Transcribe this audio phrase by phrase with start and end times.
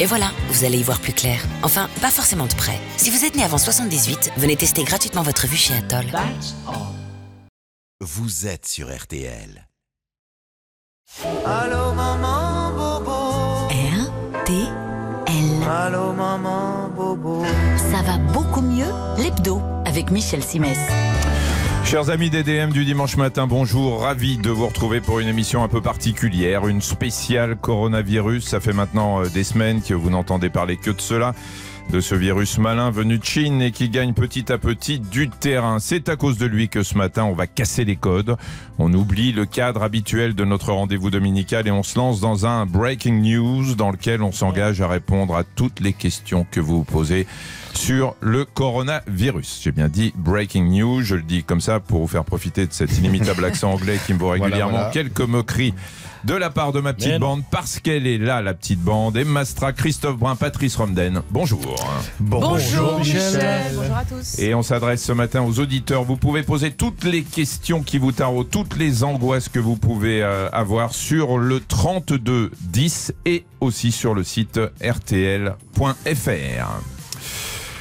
[0.00, 1.40] Et voilà, vous allez y voir plus clair.
[1.62, 2.78] Enfin, pas forcément de près.
[2.96, 6.06] Si vous êtes né avant 78, venez tester gratuitement votre vue chez Atoll.
[8.00, 9.68] Vous êtes sur RTL.
[11.46, 13.68] Allô maman bobo.
[13.68, 15.62] R-T-L.
[15.70, 17.44] Allô maman bobo.
[17.76, 20.78] Ça va beaucoup mieux, l'hebdo, avec Michel Simès.
[21.94, 25.68] Chers amis DDM du dimanche matin, bonjour, ravi de vous retrouver pour une émission un
[25.68, 28.48] peu particulière, une spéciale coronavirus.
[28.48, 31.36] Ça fait maintenant euh, des semaines que vous n'entendez parler que de cela
[31.90, 35.78] de ce virus malin venu de Chine et qui gagne petit à petit du terrain.
[35.78, 38.36] C'est à cause de lui que ce matin, on va casser les codes.
[38.78, 42.66] On oublie le cadre habituel de notre rendez-vous dominical et on se lance dans un
[42.66, 46.84] breaking news dans lequel on s'engage à répondre à toutes les questions que vous vous
[46.84, 47.26] posez
[47.74, 49.60] sur le coronavirus.
[49.62, 52.72] J'ai bien dit breaking news, je le dis comme ça pour vous faire profiter de
[52.72, 54.90] cet inimitable accent anglais qui me vaut régulièrement voilà.
[54.90, 55.74] quelques moqueries
[56.24, 59.16] de la part de ma petite bande, parce qu'elle est là, la petite bande.
[59.16, 61.22] Emma Stra, Christophe Brun, Patrice Romden.
[61.30, 61.60] Bonjour.
[62.18, 64.38] Bonjour, Bonjour à tous.
[64.38, 66.04] Et on s'adresse ce matin aux auditeurs.
[66.04, 70.22] Vous pouvez poser toutes les questions qui vous taraudent, toutes les angoisses que vous pouvez
[70.22, 75.54] euh, avoir sur le 32 10 et aussi sur le site rtl.fr.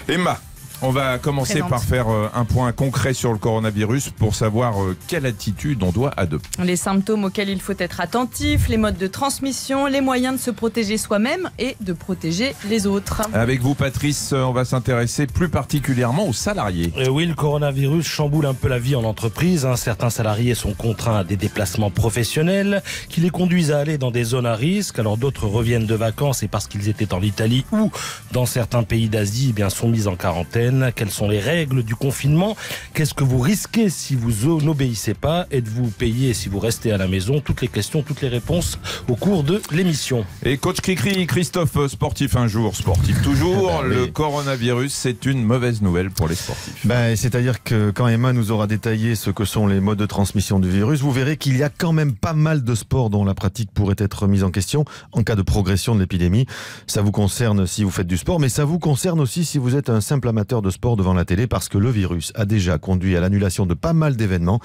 [0.10, 0.40] Emma,
[0.84, 1.70] on va commencer Présente.
[1.70, 5.92] par faire euh, un point concret sur le coronavirus pour savoir euh, quelle attitude on
[5.92, 6.62] doit adopter.
[6.62, 10.52] Les symptômes auxquels il faut être attentif, les modes de transmission, les moyens de se
[10.52, 13.22] protéger soi-même et de protéger les autres.
[13.34, 16.92] Avec vous, Patrice, euh, on va s'intéresser plus particulièrement aux salariés.
[17.10, 19.66] Oui, le coronavirus chamboule un peu la vie en entreprise.
[19.66, 19.76] hein.
[19.78, 24.24] Certains salariés sont contraints à des déplacements professionnels qui les conduisent à aller dans des
[24.26, 25.00] zones à risque.
[25.00, 27.92] Alors d'autres reviennent de vacances et parce qu'ils étaient en Italie ou
[28.32, 30.73] dans certains pays d'Asie, eh bien sont mis en quarantaine.
[30.96, 32.56] Quelles sont les règles du confinement?
[32.94, 35.46] Qu'est-ce que vous risquez si vous n'obéissez pas?
[35.52, 37.42] Êtes-vous payé si vous restez à la maison?
[37.42, 40.26] Toutes les questions, toutes les réponses au cours de l'émission.
[40.44, 43.72] Et coach Cricri, Christophe, euh, sportif un jour, sportif toujours.
[43.74, 43.88] Ah bah.
[43.88, 46.86] Le coronavirus, c'est une mauvaise nouvelle pour les sportifs.
[46.86, 50.60] Ben, C'est-à-dire que quand Emma nous aura détaillé ce que sont les modes de transmission
[50.60, 53.34] du virus, vous verrez qu'il y a quand même pas mal de sports dont la
[53.34, 56.46] pratique pourrait être mise en question en cas de progression de l'épidémie.
[56.88, 59.76] Ça vous concerne si vous faites du sport, mais ça vous concerne aussi si vous
[59.76, 62.78] êtes un simple amateur de sport devant la télé, parce que le virus a déjà
[62.78, 64.60] conduit à l'annulation de pas mal d'événements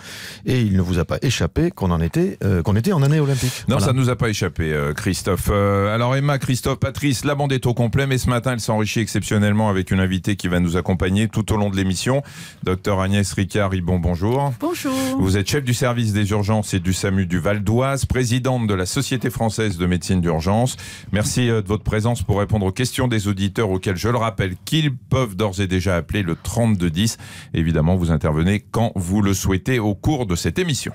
[0.46, 3.20] et il ne vous a pas échappé qu'on en était, euh, qu'on était en année
[3.20, 3.64] olympique.
[3.68, 3.86] Non, Voilà.
[3.86, 5.48] ça nous a pas échappé, euh, Christophe.
[5.50, 9.00] Euh, alors Emma, Christophe, Patrice, la bande est au complet, mais ce matin, elle s'enrichit
[9.00, 12.22] exceptionnellement avec une invitée qui va nous accompagner tout au long de l'émission.
[12.64, 14.52] Docteur Agnès Ricard-Ribon, bonjour.
[14.60, 14.92] Bonjour.
[15.18, 18.74] Vous êtes chef du service des urgences et du SAMU du Val d'Oise, présidente de
[18.74, 20.76] la Société française de médecine d'urgence.
[21.12, 24.54] Merci euh, de votre présence pour répondre aux questions des auditeurs auxquels je le rappelle
[24.64, 27.18] qu'ils peuvent d'ores et déjà appeler le 3210.
[27.54, 30.92] Évidemment, vous intervenez quand vous le souhaitez au cours de cette émission.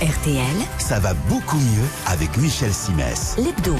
[0.00, 3.36] RTL, Ça va beaucoup mieux avec Michel Simès.
[3.36, 3.76] l'hebdo.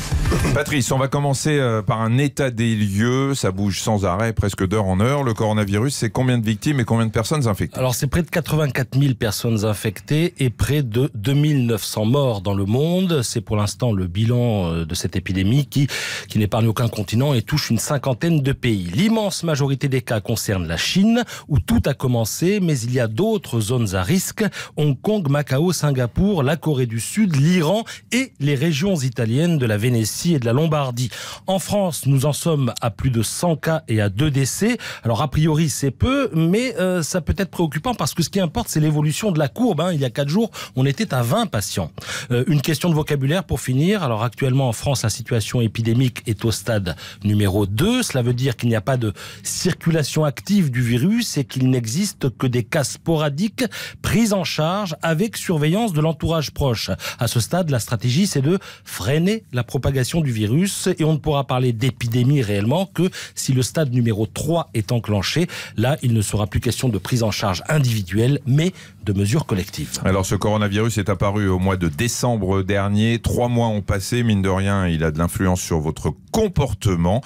[0.52, 3.34] Patrice, on va commencer euh, par un état des lieux.
[3.34, 5.22] Ça bouge sans arrêt, presque d'heure en heure.
[5.22, 7.78] Le coronavirus, c'est combien de victimes et combien de personnes infectées?
[7.78, 12.66] Alors c'est près de 84 000 personnes infectées et près de 2900 morts dans le
[12.66, 13.22] monde.
[13.22, 15.86] C'est pour l'instant le bilan euh, de cette épidémie qui,
[16.28, 18.90] qui n'épargne aucun continent et touche une cinquantaine de pays.
[18.92, 23.06] L'immense majorité des cas concerne la Chine où tout a commencé, mais il y a
[23.06, 24.44] d'autres zones à risque.
[24.76, 29.76] Hong Kong, Macao, Singapour, la Corée du Sud, l'Iran et les régions italiennes de la
[29.76, 31.08] Vénétie et de la Lombardie.
[31.46, 34.76] En France, nous en sommes à plus de 100 cas et à deux décès.
[35.02, 38.40] Alors a priori c'est peu, mais euh, ça peut être préoccupant parce que ce qui
[38.40, 39.80] importe c'est l'évolution de la courbe.
[39.80, 39.92] hein.
[39.92, 41.90] Il y a quatre jours, on était à 20 patients.
[42.30, 44.02] Euh, une question de vocabulaire pour finir.
[44.02, 48.02] Alors actuellement en France, la situation épidémique est au stade numéro 2.
[48.02, 52.36] Cela veut dire qu'il n'y a pas de circulation active du virus et qu'il n'existe
[52.36, 53.64] que des cas sporadiques
[54.02, 56.90] pris en charge avec surveillance de l'entourage proche.
[57.18, 61.18] À ce stade, la stratégie c'est de freiner la propagation du virus et on ne
[61.18, 65.46] pourra parler d'épidémie réellement que si le stade numéro 3 est enclenché.
[65.76, 68.72] Là, il ne sera plus question de prise en charge individuelle, mais
[69.04, 69.98] de mesures collectives.
[70.04, 73.18] Alors ce coronavirus est apparu au mois de décembre dernier.
[73.18, 77.22] Trois mois ont passé, mine de rien, il a de l'influence sur votre comportement.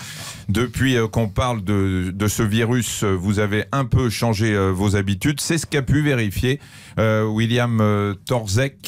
[0.48, 4.96] Depuis euh, qu'on parle de, ce virus, euh, vous avez un peu changé euh, vos
[4.96, 5.40] habitudes.
[5.40, 6.60] C'est ce qu'a pu vérifier
[6.96, 8.14] William euh,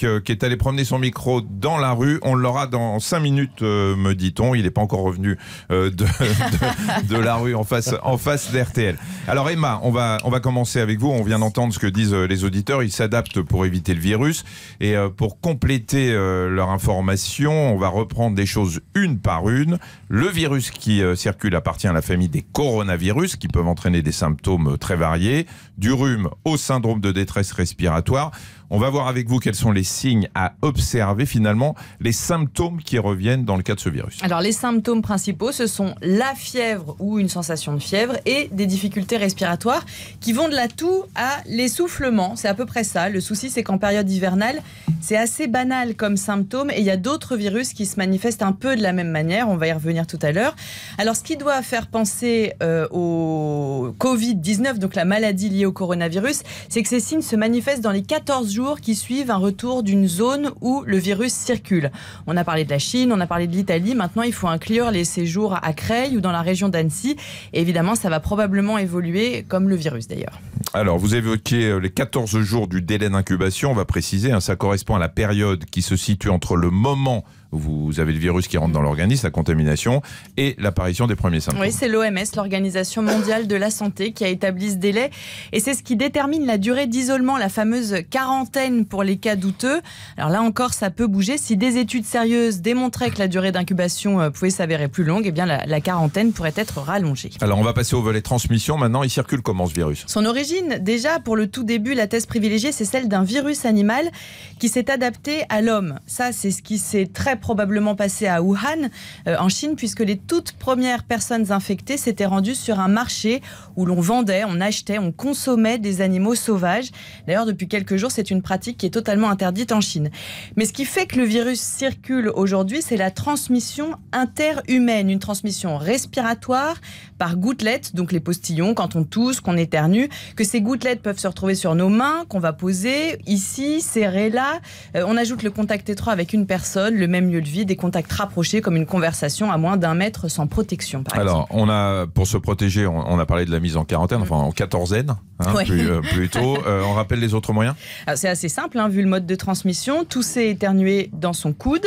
[0.02, 2.18] Euh, qui est allé promener son micro dans la rue.
[2.22, 4.54] On l'aura dans cinq minutes, euh, me dit-on.
[4.54, 5.36] Il n'est pas encore revenu
[5.70, 5.90] euh,
[7.08, 8.96] de, la rue en face, en face d'RTL.
[9.28, 11.08] Alors Emma, on va, on va commencer avec vous.
[11.08, 12.82] On vient d'entendre ce que disent les auditeurs.
[12.82, 14.44] Ils s'adaptent pour éviter le virus.
[14.80, 19.78] Et pour compléter leur information, on va reprendre des choses une par une.
[20.08, 24.76] Le virus qui circule appartient à la famille des coronavirus, qui peuvent entraîner des symptômes
[24.78, 25.46] très variés,
[25.78, 28.32] du rhume au syndrome de détresse respiratoire.
[28.68, 32.98] On va voir avec vous quels sont les signes à observer finalement, les symptômes qui
[32.98, 36.96] reviennent dans le cas de ce virus Alors les symptômes principaux, ce sont la fièvre
[36.98, 39.84] ou une sensation de fièvre et des difficultés respiratoires
[40.20, 42.34] qui vont de la toux à l'essoufflement.
[42.34, 43.08] C'est à peu près ça.
[43.08, 44.60] Le souci, c'est qu'en période hivernale,
[45.00, 48.52] c'est assez banal comme symptôme et il y a d'autres virus qui se manifestent un
[48.52, 49.48] peu de la même manière.
[49.48, 50.56] On va y revenir tout à l'heure.
[50.98, 56.42] Alors ce qui doit faire penser euh, au Covid-19, donc la maladie liée au coronavirus,
[56.68, 60.08] c'est que ces signes se manifestent dans les 14 jours qui suivent un retour d'une
[60.08, 61.90] zone où le virus circule.
[62.26, 63.94] On a parlé de la Chine, on a parlé de l'Italie.
[63.94, 67.16] Maintenant, il faut inclure les séjours à Creil ou dans la région d'Annecy.
[67.52, 70.40] Évidemment, ça va probablement évoluer comme le virus d'ailleurs.
[70.72, 73.70] Alors, vous évoquez euh, les 14 jours du délai d'incubation.
[73.70, 77.24] On va préciser, hein, ça correspond à la période qui se situe entre le moment
[77.56, 80.02] vous avez le virus qui rentre dans l'organisme, la contamination
[80.36, 81.62] et l'apparition des premiers symptômes.
[81.62, 85.10] Oui, c'est l'OMS, l'Organisation mondiale de la santé, qui a établi ce délai.
[85.52, 89.80] Et c'est ce qui détermine la durée d'isolement, la fameuse quarantaine pour les cas douteux.
[90.16, 91.38] Alors là encore, ça peut bouger.
[91.38, 95.32] Si des études sérieuses démontraient que la durée d'incubation euh, pouvait s'avérer plus longue, eh
[95.32, 97.30] bien la, la, quarantaine pourrait être rallongée.
[97.40, 98.76] Alors on va passer au volet transmission.
[98.76, 100.04] Maintenant, il circule comment ce virus?
[100.06, 104.10] Son origine, déjà pour le tout début, la thèse privilégiée, c'est celle d'un virus animal
[104.58, 105.98] qui s'est adapté à l'homme.
[106.06, 108.90] Ça, c'est ce qui s'est très probablement passé à Wuhan,
[109.28, 113.40] euh, en Chine, puisque les toutes premières personnes infectées s'étaient rendues sur un marché
[113.76, 116.90] où l'on vendait, on achetait, on consommait des animaux sauvages.
[117.24, 120.10] D'ailleurs, depuis quelques jours, c'est une pratique qui est totalement interdite en Chine.
[120.56, 125.78] Mais ce qui fait que le virus circule aujourd'hui, c'est la transmission interhumaine, une transmission
[125.78, 126.80] respiratoire
[127.16, 131.28] par gouttelettes, donc les postillons, quand on tousse, qu'on éternue, que ces gouttelettes peuvent se
[131.28, 134.60] retrouver sur nos mains, qu'on va poser ici, serrer là.
[134.96, 137.76] Euh, on ajoute le contact étroit avec une personne, le même lieu de vie, des
[137.76, 141.02] contacts rapprochés comme une conversation à moins d'un mètre sans protection.
[141.02, 144.22] Par Alors, on a, pour se protéger, on, a parlé de la mise en quarantaine,
[144.22, 146.56] enfin en quatorzaine, hein, euh, plutôt.
[146.66, 147.76] Euh, on rappelle les autres moyens?
[148.16, 150.04] C'est assez simple, hein, vu le mode de transmission.
[150.04, 151.86] Tousser, éternuer dans son coude.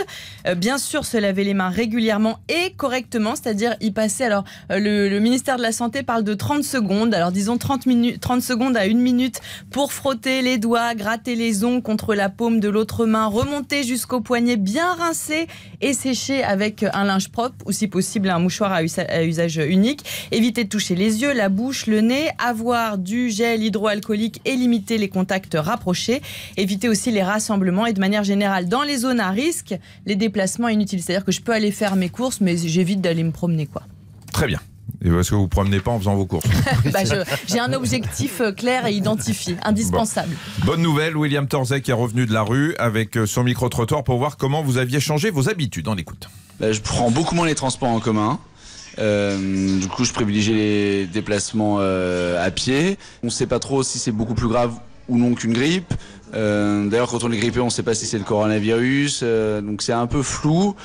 [0.56, 4.24] bien sûr, se laver les mains régulièrement et correctement, c'est-à-dire y passer.
[4.24, 7.14] Alors, le le ministère de la Santé parle de 30 secondes.
[7.14, 11.66] Alors disons 30, minutes, 30 secondes à une minute pour frotter les doigts, gratter les
[11.66, 15.29] ongles contre la paume de l'autre main, remonter jusqu'au poignet, bien rincer
[15.82, 20.04] et sécher avec un linge propre ou si possible un mouchoir à usage unique.
[20.32, 24.98] Éviter de toucher les yeux, la bouche, le nez, avoir du gel hydroalcoolique et limiter
[24.98, 26.22] les contacts rapprochés.
[26.58, 30.70] Éviter aussi les rassemblements et de manière générale dans les zones à risque, les déplacements
[30.70, 31.02] inutiles.
[31.02, 33.84] C'est-à-dire que je peux aller faire mes courses mais j'évite d'aller me promener quoi.
[34.32, 34.60] Très bien.
[35.04, 36.46] Et parce que vous ne promenez pas en faisant vos courses
[36.94, 37.00] bah
[37.48, 40.36] J'ai un objectif euh, clair et identifié, indispensable.
[40.66, 44.38] Bonne nouvelle, William Torzek est revenu de la rue avec euh, son micro-trottoir pour voir
[44.38, 45.88] comment vous aviez changé vos habitudes.
[45.88, 46.30] On écoute.
[46.60, 48.40] Bah, je prends beaucoup moins les transports en commun.
[48.98, 52.98] Euh, du coup, je privilégie les déplacements à pied.
[53.24, 54.74] On ne sait pas trop si c'est beaucoup plus grave
[55.08, 55.94] ou non qu'une grippe.
[56.34, 59.24] D'ailleurs, quand on est grippé, on ne sait pas si c'est le coronavirus.
[59.64, 60.76] donc c'est un peu flou.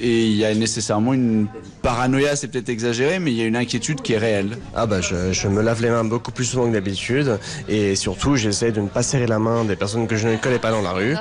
[0.00, 1.46] Et il y a nécessairement une
[1.82, 4.58] paranoïa, c'est peut-être exagéré, mais il y a une inquiétude qui est réelle.
[4.74, 7.38] Ah bah je, me lave les mains beaucoup plus souvent que d'habitude
[7.68, 10.58] et surtout j'essaie de ne pas serrer la main des personnes que je ne connais
[10.58, 11.14] pas dans la rue.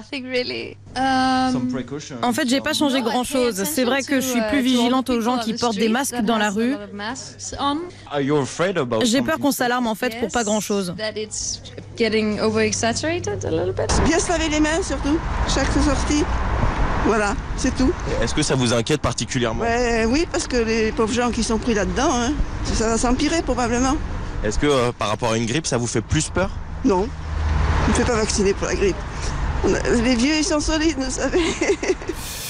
[2.21, 3.63] En fait, j'ai pas changé grand chose.
[3.65, 6.49] C'est vrai que je suis plus vigilante aux gens qui portent des masques dans la
[6.49, 6.75] rue.
[9.03, 10.93] J'ai peur qu'on s'alarme en fait pour pas grand chose.
[14.05, 16.23] Bien se laver les mains surtout, chaque sortie.
[17.05, 17.91] Voilà, c'est tout.
[18.21, 19.65] Est-ce que ça vous inquiète particulièrement
[20.07, 22.31] Oui, parce que les pauvres gens qui sont pris là-dedans, hein,
[22.73, 23.95] ça va s'empirer probablement.
[24.43, 26.49] Est-ce que euh, par rapport à une grippe, ça vous fait plus peur
[26.85, 27.07] Non,
[27.85, 28.95] je ne fais pas vacciner pour la grippe.
[30.03, 31.41] Les vieux, ils sont solides, vous savez.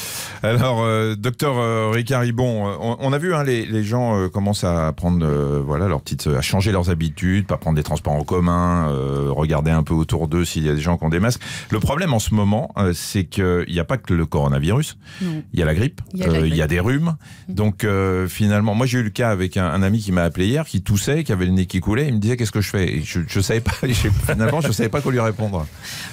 [0.43, 4.65] Alors, euh, docteur euh, Ricard Ribon, euh, on, a vu hein, les, les, gens commencent
[4.65, 5.25] à prendre,
[5.65, 8.89] voilà, leur petite, à changer leurs habitudes, pas prendre des transports en commun,
[9.29, 11.41] regarder un peu autour d'eux s'il y a des gens qui ont des masques.
[11.69, 15.61] Le problème en ce moment, c'est qu'il n'y a pas que le coronavirus, il y
[15.61, 17.15] a la grippe, il y a, des rhumes.
[17.47, 17.53] Mm.
[17.53, 17.87] Donc
[18.27, 21.23] finalement, moi j'ai eu le cas avec un, ami qui m'a appelé hier, qui toussait,
[21.23, 23.01] qui avait le nez qui coulait, il me disait qu'est-ce que je fais?
[23.03, 23.71] Je ne savais pas,
[24.27, 25.65] finalement, je savais pas quoi lui répondre.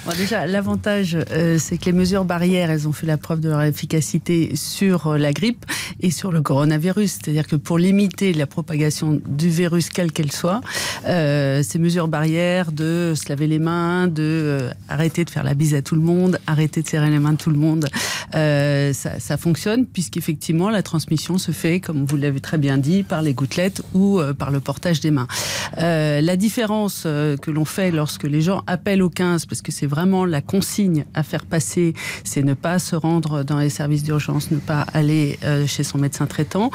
[0.05, 1.17] Bon, déjà, l'avantage,
[1.57, 4.20] c'est que les mesures barrières, elles ont fait la preuve de leur efficacité
[4.55, 5.65] sur la grippe
[5.99, 7.11] et sur le coronavirus.
[7.11, 10.61] C'est-à-dire que pour limiter la propagation du virus, quelle qu'elle soit,
[11.07, 15.53] euh, ces mesures barrières de se laver les mains, de euh, arrêter de faire la
[15.53, 17.87] bise à tout le monde, arrêter de serrer les mains de tout le monde,
[18.35, 23.03] euh, ça, ça, fonctionne puisqu'effectivement la transmission se fait, comme vous l'avez très bien dit,
[23.03, 25.27] par les gouttelettes ou par le portage des mains.
[25.77, 30.25] la différence que l'on fait lorsque les gens appellent au 15, parce que c'est vraiment
[30.25, 34.03] la consigne à faire passer, c'est ne pas se rendre dans les services
[34.51, 36.71] ne pas aller chez son médecin traitant.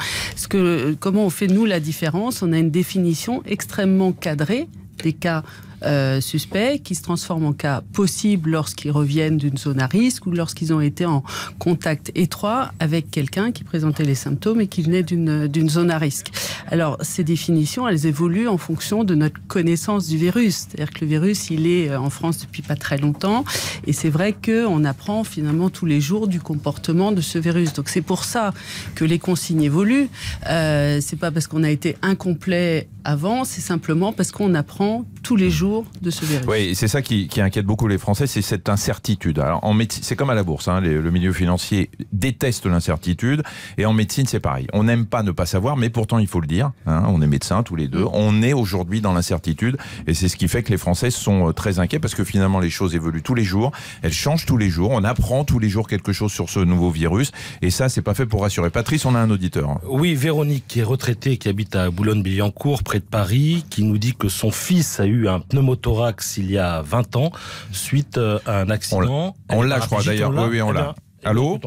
[0.49, 2.41] Que, comment on fait nous la différence?
[2.41, 4.67] On a une définition extrêmement cadrée
[5.03, 5.43] des cas
[5.83, 10.31] euh, suspects qui se transforment en cas possibles lorsqu'ils reviennent d'une zone à risque ou
[10.31, 11.23] lorsqu'ils ont été en
[11.59, 16.31] contact étroit avec quelqu'un qui présentait les symptômes et qui venait d'une zone à risque.
[16.67, 20.67] Alors, ces définitions, elles évoluent en fonction de notre connaissance du virus.
[20.67, 23.45] C'est-à-dire que le virus, il est euh, en France depuis pas très longtemps
[23.85, 27.73] et c'est vrai qu'on apprend finalement tous les jours du comportement de ce virus.
[27.73, 28.53] Donc, c'est pour ça
[28.95, 30.09] que les consignes évoluent.
[30.49, 35.35] Euh, c'est pas parce qu'on a été incomplet avant, c'est simplement parce qu'on apprend tous
[35.35, 36.47] les jours de ce virus.
[36.47, 39.39] Oui, c'est ça qui, inquiète beaucoup les Français, c'est cette incertitude.
[39.39, 43.43] Alors, en médecine, c'est comme à la bourse, hein, le milieu financier déteste l'incertitude,
[43.77, 44.67] et en médecine, c'est pareil.
[44.71, 47.27] On n'aime pas ne pas savoir, mais pourtant, il faut le dire, hein, on est
[47.27, 50.69] médecins tous les deux, on est aujourd'hui dans l'incertitude, et c'est ce qui fait que
[50.69, 53.73] les Français sont euh, très inquiets, parce que finalement, les choses évoluent tous les jours,
[54.03, 56.89] elles changent tous les jours, on apprend tous les jours quelque chose sur ce nouveau
[56.89, 58.69] virus, et ça, c'est pas fait pour rassurer.
[58.69, 59.77] Patrice, on a un auditeur.
[59.89, 64.15] Oui, Véronique, qui est retraitée, qui habite à Boulogne-Billancourt, près de Paris, qui nous dit
[64.15, 67.31] que son fils a eu un pneumothorax il y a 20 ans
[67.71, 69.35] suite euh, à un accident.
[69.49, 70.31] On l'a, je crois d'ailleurs.
[70.31, 70.95] Oui, oui, on l'a.
[71.27, 71.59] Allô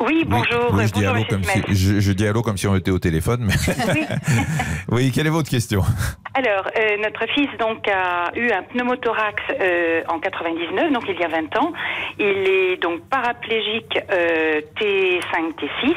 [0.00, 0.74] Oui, bonjour.
[0.74, 3.40] Oui, je, dis allô comme si, je, dis allô comme si on était au téléphone.
[3.48, 3.54] Mais
[3.94, 4.04] oui.
[4.88, 5.80] oui, quelle est votre question?
[6.34, 11.24] Alors, euh, notre fils donc a eu un pneumothorax euh, en 99, donc il y
[11.24, 11.72] a 20 ans.
[12.18, 15.94] Il est donc paraplégique T5, T6.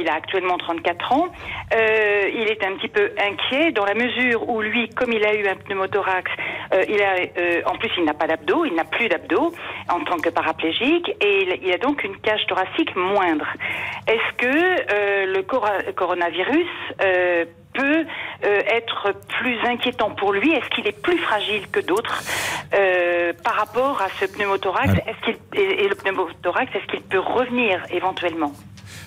[0.00, 1.26] il a actuellement 34 ans.
[1.72, 5.48] il est un petit peu inquiet dans la mesure où lui, comme il a eu
[5.48, 6.30] un pneumothorax,
[6.88, 9.52] il a, en plus il n'a pas d'abdos, il n'a plus d'abdos
[9.88, 13.46] en tant que paraplégique et il, a donc une cage thoracique moindre.
[14.06, 16.66] Est-ce que euh, le coronavirus
[17.02, 18.04] euh, peut
[18.44, 20.52] euh, être plus inquiétant pour lui?
[20.52, 22.22] Est-ce qu'il est plus fragile que d'autres?
[23.42, 28.52] Par rapport à ce pneumothorax est-ce qu'il, et le pneumothorax, est-ce qu'il peut revenir éventuellement?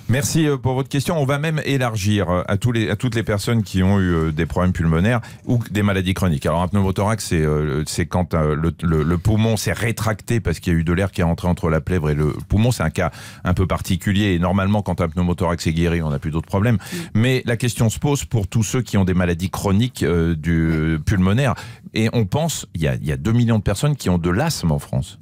[0.09, 1.17] Merci euh, pour votre question.
[1.17, 4.13] On va même élargir euh, à, tous les, à toutes les personnes qui ont eu
[4.13, 6.45] euh, des problèmes pulmonaires ou des maladies chroniques.
[6.45, 7.45] Alors un pneumothorax, c'est
[7.87, 11.21] c'est quand le, le, poumon s'est rétracté parce qu'il y a eu de l'air qui
[11.21, 12.71] est rentré entre la plèvre et le poumon.
[12.71, 13.11] C'est un cas
[13.43, 16.77] un peu particulier et normalement quand un pneumothorax est guéri, on n'a plus d'autres problèmes.
[17.13, 21.55] Mais la question se pose pour tous ceux qui ont des maladies chroniques du pulmonaire.
[21.93, 24.17] Et on pense, il y a, il y a 2 millions de personnes qui ont
[24.17, 25.20] de l'asthme en France.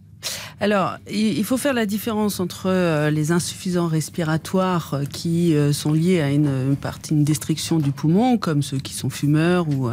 [0.61, 5.93] Alors, il faut faire la différence entre euh, les insuffisants respiratoires euh, qui euh, sont
[5.93, 9.89] liés à une, partie, une destruction du poumon, comme ceux qui sont fumeurs ou,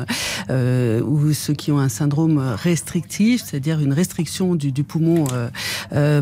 [1.32, 5.24] ceux qui ont un syndrome restrictif, c'est-à-dire une restriction du, poumon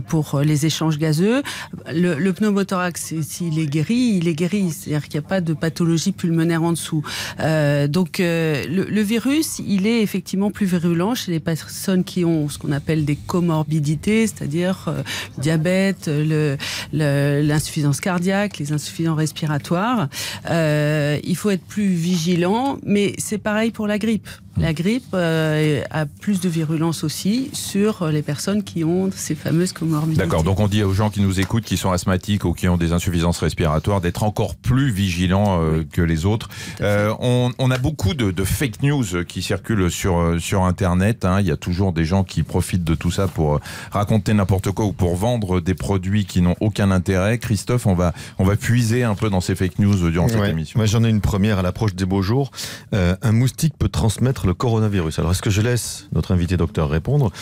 [0.09, 1.43] pour les échanges gazeux.
[1.91, 6.13] Le, pneumothorax, s'il est guéri, il est guéri, c'est-à-dire qu'il n'y a pas de pathologie
[6.13, 7.03] pulmonaire en dessous.
[7.89, 12.73] donc, le virus, il est effectivement plus virulent chez les personnes qui ont ce qu'on
[12.73, 15.03] appelle des comorbidités, c'est-à-dire euh,
[15.37, 16.11] le diabète,
[16.93, 20.09] l'insuffisance cardiaque, les insuffisances respiratoires.
[20.51, 24.29] Euh, il faut être plus vigilant, mais c'est pareil pour la grippe.
[24.57, 29.73] La grippe euh, a plus de virulence aussi sur les personnes qui ont ces fameuses
[29.73, 30.23] comorbidités.
[30.23, 32.77] D'accord, donc on dit aux gens qui nous écoutent, qui sont asthmatiques ou qui ont
[32.77, 36.49] des insuffisances respiratoires, d'être encore plus vigilants euh, que les autres.
[36.81, 41.25] Euh, on, on, a beaucoup de, de, fake news qui circulent sur, sur Internet.
[41.25, 41.41] Hein.
[41.41, 43.59] Il y a toujours des gens qui profitent de tout ça pour
[43.91, 47.39] raconter n'importe quoi ou pour vendre des produits qui n'ont aucun intérêt.
[47.39, 50.79] Christophe, on va, on va puiser un peu dans ces fake news durant cette émission.
[50.79, 52.53] Moi j'en ai une première à l'approche des beaux jours.
[52.93, 55.19] un moustique peut transmettre le coronavirus.
[55.19, 57.33] Alors, est-ce que je laisse notre invité docteur répondre?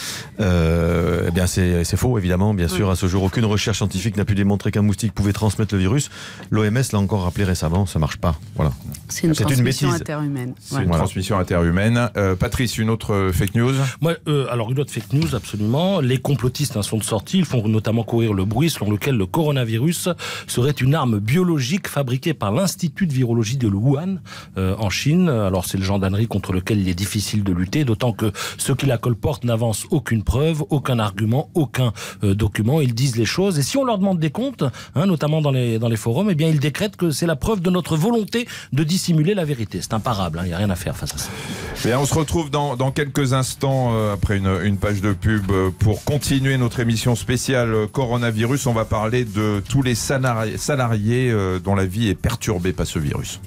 [0.40, 2.54] Euh, Eh bien, c'est faux, évidemment.
[2.54, 5.74] Bien sûr, à ce jour, aucune recherche scientifique n'a pu démontrer qu'un moustique pouvait transmettre
[5.74, 6.10] le virus.
[6.50, 8.36] L'OMS l'a encore rappelé récemment, ça marche pas.
[8.56, 8.72] Voilà.
[9.08, 10.54] C'est une transmission interhumaine.
[10.60, 12.10] C'est une transmission interhumaine.
[12.16, 13.74] Euh, Patrice, une autre euh, fake news?
[14.00, 16.00] Moi, euh, alors une autre fake news, absolument.
[16.00, 17.38] Les complotistes hein, sont de sortie.
[17.38, 20.08] Ils font notamment courir le bruit selon lequel le coronavirus
[20.46, 24.18] serait une arme biologique fabriquée par l'Institut de virologie de Wuhan
[24.56, 25.28] en Chine.
[25.28, 28.86] Alors, c'est le gendarmerie contre lequel il est difficile de lutter, d'autant que ceux qui
[28.86, 31.92] la colportent n'avancent aucune preuve, aucun argument, aucun
[32.24, 32.80] euh, document.
[32.80, 33.58] Ils disent les choses.
[33.58, 36.60] Et si on leur demande des comptes, hein, notamment dans les, forums, eh bien, ils
[36.60, 39.80] décrètent que c'est la preuve de notre volonté de dissimuler la vérité.
[39.80, 40.38] C'est imparable.
[40.38, 41.98] Hein, il n'y a rien à faire face à ça.
[41.98, 46.04] On se retrouve dans, quelques instants, euh, après une, une, page de pub, euh, pour
[46.04, 48.66] continuer notre émission spéciale coronavirus.
[48.66, 51.34] On va parler de tous les salariés, salariés
[51.64, 53.40] dont la vie est perturbée par ce virus.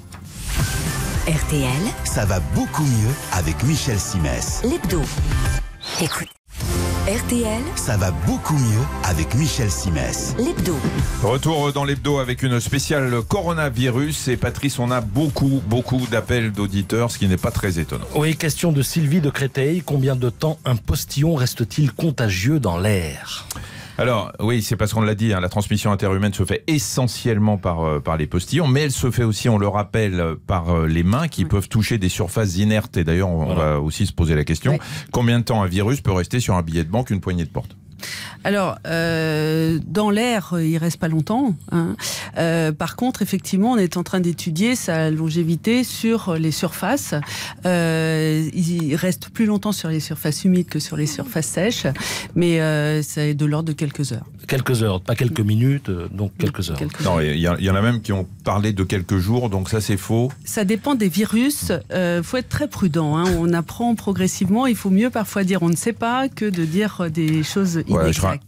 [1.26, 4.62] RTL, ça va beaucoup mieux avec Michel Simès.
[4.62, 5.02] L'hebdo.
[6.00, 6.28] Écoute.
[7.08, 10.36] RTL, ça va beaucoup mieux avec Michel Simès.
[10.38, 10.76] L'hebdo.
[11.24, 14.28] Retour dans l'hebdo avec une spéciale coronavirus.
[14.28, 18.06] Et Patrice, on a beaucoup, beaucoup d'appels d'auditeurs, ce qui n'est pas très étonnant.
[18.14, 19.82] Oui, question de Sylvie de Créteil.
[19.84, 23.48] Combien de temps un postillon reste-t-il contagieux dans l'air?
[23.98, 27.84] Alors oui, c'est parce qu'on l'a dit, hein, la transmission interhumaine se fait essentiellement par,
[27.84, 31.28] euh, par les postillons, mais elle se fait aussi, on le rappelle, par les mains
[31.28, 32.96] qui peuvent toucher des surfaces inertes.
[32.96, 34.78] Et d'ailleurs, on va aussi se poser la question,
[35.12, 37.50] combien de temps un virus peut rester sur un billet de banque, une poignée de
[37.50, 37.76] porte
[38.44, 41.54] alors, euh, dans l'air, il reste pas longtemps.
[41.72, 41.96] Hein.
[42.38, 47.14] Euh, par contre, effectivement, on est en train d'étudier sa longévité sur les surfaces.
[47.64, 51.86] Euh, il reste plus longtemps sur les surfaces humides que sur les surfaces sèches,
[52.34, 52.60] mais
[53.02, 54.26] c'est de l'ordre de quelques heures.
[54.46, 56.78] Quelques heures, pas quelques minutes, donc quelques heures.
[57.04, 59.96] non, il y, en a même qui ont parlé de quelques jours, donc ça c'est
[59.96, 60.30] faux.
[60.44, 61.72] Ça dépend des virus.
[61.90, 63.16] Il faut être très prudent.
[63.16, 63.24] Hein.
[63.38, 64.66] On apprend progressivement.
[64.66, 67.82] Il faut mieux parfois dire on ne sait pas que de dire des choses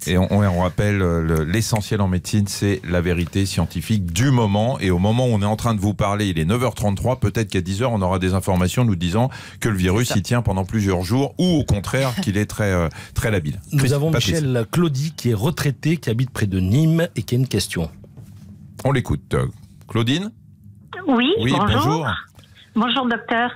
[0.07, 4.79] et on, rappelle, euh, l'essentiel en médecine, c'est la vérité scientifique du moment.
[4.81, 7.49] Et au moment où on est en train de vous parler, il est 9h33, peut-être
[7.49, 11.03] qu'à 10h, on aura des informations nous disant que le virus y tient pendant plusieurs
[11.03, 13.61] jours, ou au contraire, qu'il est très, euh, très labile.
[13.73, 17.39] Nous avons Michel Claudie, qui est retraité, qui habite près de Nîmes, et qui a
[17.39, 17.91] une question.
[18.85, 19.35] On l'écoute.
[19.89, 20.31] Claudine
[21.07, 22.07] Oui, oui bonjour.
[22.75, 23.51] Bonjour docteur.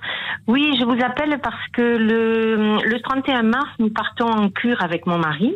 [0.49, 5.07] Oui, je vous appelle parce que le, le 31 mars, nous partons en cure avec
[5.07, 5.55] mon mari.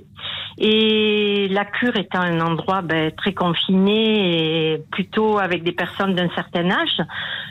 [0.58, 6.30] Et la cure étant un endroit ben, très confiné et plutôt avec des personnes d'un
[6.34, 7.02] certain âge,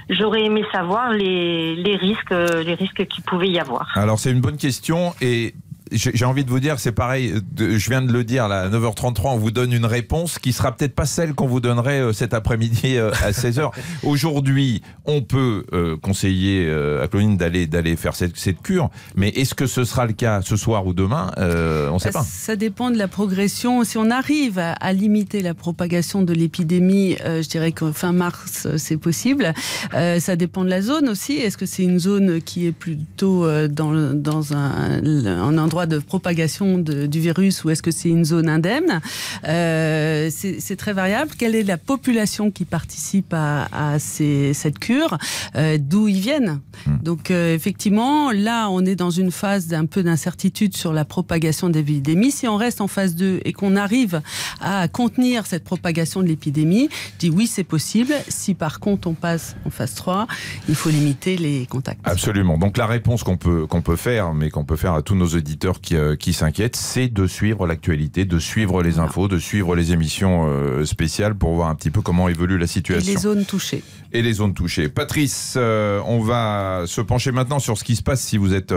[0.09, 3.91] j'aurais aimé savoir les, les risques, les risques qu'il pouvait y avoir.
[3.95, 5.53] Alors c'est une bonne question et
[5.97, 9.33] j'ai envie de vous dire, c'est pareil, je viens de le dire, là, à 9h33,
[9.33, 12.33] on vous donne une réponse qui sera peut-être pas celle qu'on vous donnerait euh, cet
[12.33, 13.71] après-midi euh, à 16h.
[14.03, 16.69] Aujourd'hui, on peut euh, conseiller
[17.01, 20.41] à Claudine d'aller d'aller faire cette, cette, cure, mais est-ce que ce sera le cas
[20.41, 22.23] ce soir ou demain On ne sait pas.
[22.23, 23.83] Ça dépend de la progression.
[23.83, 28.97] Si on arrive à, limiter la propagation de l'épidémie, je dirais qu'en fin mars, c'est
[28.97, 29.53] possible.
[29.91, 31.33] ça dépend de la zone aussi.
[31.33, 36.77] Est-ce que c'est une zone qui est plutôt dans, dans un, un endroit de propagation
[36.77, 39.01] du virus ou est-ce que c'est une zone indemne
[39.47, 41.31] euh, C'est très variable.
[41.37, 45.17] Quelle est la population qui participe à, cette cure?
[45.55, 46.59] Euh, D'où ils viennent?
[46.85, 46.97] Hmm.
[47.03, 51.69] Donc euh, effectivement, là, on est dans une phase d'un peu d'incertitude sur la propagation
[51.69, 52.31] de l'épidémie.
[52.31, 54.21] Si on reste en phase 2 et qu'on arrive
[54.61, 58.13] à contenir cette propagation de l'épidémie, je dis oui, c'est possible.
[58.27, 60.27] Si par contre on passe en phase 3,
[60.69, 62.01] il faut limiter les contacts.
[62.03, 62.57] Absolument.
[62.57, 65.27] Donc la réponse qu'on peut, qu'on peut faire, mais qu'on peut faire à tous nos
[65.27, 69.93] auditeurs, euh, qui, s'inquiètent, c'est de suivre l'actualité, de suivre les infos, de suivre les
[69.93, 73.11] émissions euh, spéciales pour voir un petit peu comment évolue la situation.
[73.11, 73.83] Et les zones touchées.
[74.11, 74.89] Et les zones touchées.
[74.89, 78.73] Patrice, euh, on va se pencher maintenant sur ce qui se passe si vous êtes,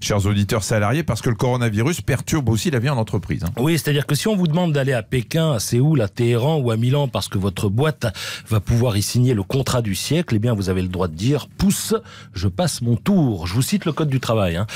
[0.00, 3.44] chers auditeurs salariés, parce que le coronavirus perturbe aussi la vie en entreprise.
[3.44, 3.52] Hein.
[3.58, 6.70] Oui, c'est-à-dire que si on vous demande d'aller à Pékin, à Séoul, à Téhéran ou
[6.70, 8.06] à Milan parce que votre boîte
[8.48, 11.14] va pouvoir y signer le contrat du siècle, eh bien vous avez le droit de
[11.14, 11.94] dire pousse,
[12.32, 13.46] je passe mon tour.
[13.46, 14.56] Je vous cite le code du travail.
[14.56, 14.66] Hein.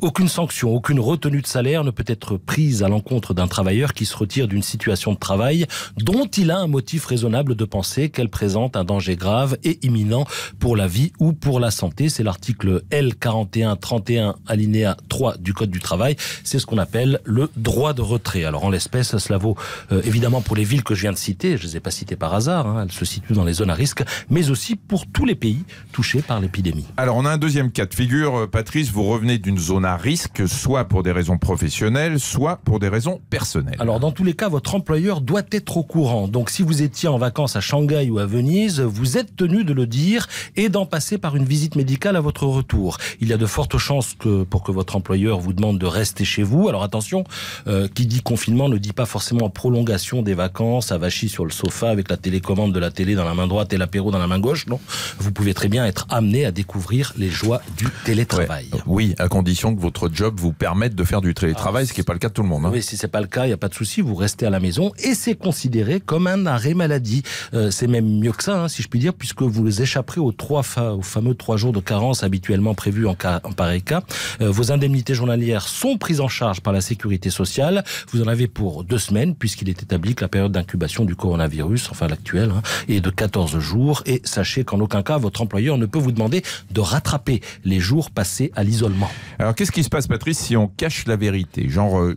[0.00, 4.04] aucune sanction, aucune retenue de salaire ne peut être prise à l'encontre d'un travailleur qui
[4.04, 8.28] se retire d'une situation de travail dont il a un motif raisonnable de penser qu'elle
[8.28, 10.26] présente un danger grave et imminent
[10.58, 12.08] pour la vie ou pour la santé.
[12.08, 16.16] C'est l'article L4131 alinéa 3 du Code du travail.
[16.42, 18.42] C'est ce qu'on appelle le droit de retrait.
[18.42, 19.56] Alors en l'espèce, cela vaut
[19.92, 21.56] euh, évidemment pour les villes que je viens de citer.
[21.56, 22.66] Je ne les ai pas citées par hasard.
[22.66, 22.82] Hein.
[22.82, 26.22] elles se situent dans les zones à risque, mais aussi pour tous les pays touchés
[26.22, 26.86] par l'épidémie.
[26.96, 28.36] Alors on a un deuxième cas de figure.
[28.36, 32.80] Euh, Patrice, vous revenez d'une zone à risque, soit pour des raisons professionnelles, soit pour
[32.80, 33.76] des raisons personnelles.
[33.78, 36.26] Alors dans tous les cas, votre employeur doit être au courant.
[36.26, 39.72] Donc si vous étiez en vacances à Shanghai ou à Venise, vous êtes tenu de
[39.72, 42.98] le dire et d'en passer par une visite médicale à votre retour.
[43.20, 46.24] Il y a de fortes chances que pour que votre employeur vous demande de rester
[46.24, 46.68] chez vous.
[46.68, 47.24] Alors attention,
[47.68, 51.90] euh, qui dit confinement ne dit pas forcément prolongation des vacances, avachi sur le sofa
[51.90, 54.38] avec la télécommande de la télé dans la main droite et l'apéro dans la main
[54.40, 54.66] gauche.
[54.66, 54.80] Non,
[55.18, 58.70] vous pouvez très bien être amené à découvrir les joies du télétravail.
[58.86, 62.04] Oui, à condition que votre job vous permette de faire du télétravail, ce qui n'est
[62.04, 62.66] pas le cas de tout le monde.
[62.66, 62.70] Hein.
[62.72, 64.50] Oui, si c'est pas le cas, il n'y a pas de souci, vous restez à
[64.50, 67.22] la maison et c'est considéré comme un arrêt maladie.
[67.52, 70.32] Euh, c'est même mieux que ça, hein, si je puis dire, puisque vous échapperez aux
[70.32, 74.02] trois aux fameux trois jours de carence habituellement prévus en, cas, en pareil cas.
[74.40, 77.84] Euh, vos indemnités journalières sont prises en charge par la sécurité sociale.
[78.12, 81.88] Vous en avez pour deux semaines, puisqu'il est établi que la période d'incubation du coronavirus,
[81.90, 84.02] enfin l'actuelle, hein, est de 14 jours.
[84.06, 88.10] Et sachez qu'en aucun cas, votre employeur ne peut vous demander de rattraper les jours
[88.10, 89.10] passés à l'isolement.
[89.38, 92.14] Alors qu'est-ce qui se passe, Patrice, si on cache la vérité Genre, euh,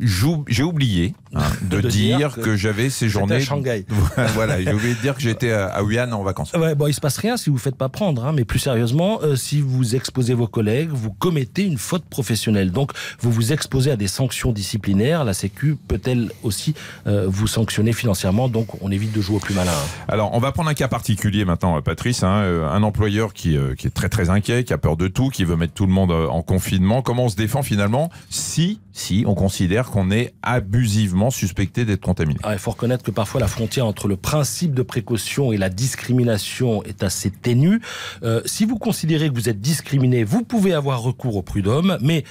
[0.47, 3.85] j'ai oublié hein, de, dire, que, j'avais séjourné à Shanghai.
[4.33, 6.51] voilà, j'ai oublié de dire que j'étais à Wuhan en vacances.
[6.51, 9.19] Ouais, bon, il se passe rien si vous faites pas prendre, hein, mais plus sérieusement,
[9.23, 12.71] euh, si vous exposez vos collègues, vous commettez une faute professionnelle.
[12.71, 15.23] Donc, vous vous exposez à des sanctions disciplinaires.
[15.23, 16.73] La Sécu peut-elle aussi
[17.07, 18.49] euh, vous sanctionner financièrement?
[18.49, 19.71] Donc, on évite de jouer au plus malin.
[19.71, 20.03] Hein.
[20.09, 22.23] Alors, on va prendre un cas particulier maintenant, Patrice.
[22.23, 25.55] un employeur qui, qui est très très inquiet, qui a peur de tout, qui veut
[25.55, 27.01] mettre tout le monde en confinement.
[27.01, 32.01] Comment on se défend finalement si si, si on considère qu'on est abusivement suspecté d'être
[32.01, 32.39] contaminé.
[32.41, 35.69] Ah, il faut reconnaître que parfois la frontière entre le principe de précaution et la
[35.69, 37.79] discrimination est assez ténue.
[38.23, 42.23] Euh, si vous considérez que vous êtes discriminé, vous pouvez avoir recours au prud'homme, mais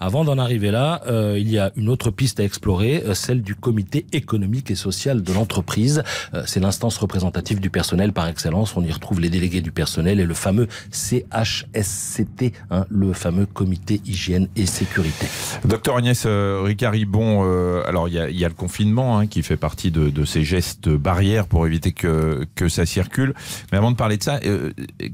[0.00, 3.42] avant d'en arriver là, euh, il y a une autre piste à explorer, euh, celle
[3.42, 6.02] du comité économique et social de l'entreprise.
[6.34, 8.76] Euh, c'est l'instance représentative du personnel par excellence.
[8.76, 14.00] On y retrouve les délégués du personnel et le fameux CHSCT, hein, le fameux comité
[14.04, 15.26] hygiène et sécurité.
[15.64, 17.42] Docteur Agnès Ricari, bon,
[17.84, 20.88] alors il y y a, le confinement hein, qui fait partie de, de, ces gestes
[20.88, 23.34] barrières pour éviter que, que ça circule.
[23.72, 24.40] Mais avant de parler de ça,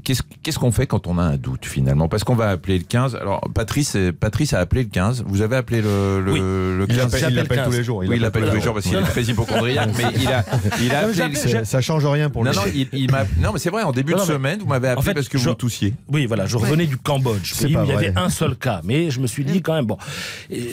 [0.03, 2.09] qu'est-ce qu'on fait quand on a un doute finalement?
[2.09, 3.15] Parce qu'on va appeler le 15.
[3.15, 5.23] Alors Patrice, Patrice a appelé le 15.
[5.27, 6.39] Vous avez appelé le, le, oui.
[6.39, 8.03] le 15 Il l'appelle tous les jours.
[8.03, 9.89] Il oui, il l'appelle tous les jours parce qu'il est très hypochondriaque.
[9.97, 10.45] mais il a,
[10.81, 11.65] il a appelé.
[11.65, 12.51] Ça change rien pour lui.
[12.51, 14.89] Non, non, il, il non mais c'est vrai, en début non, de semaine, vous m'avez
[14.89, 15.93] appelé en fait, parce que je, vous toussiez.
[16.09, 17.53] Oui, voilà, je revenais du Cambodge.
[17.59, 18.81] Pays où il y avait un seul cas.
[18.83, 19.97] Mais je me suis dit quand même, bon,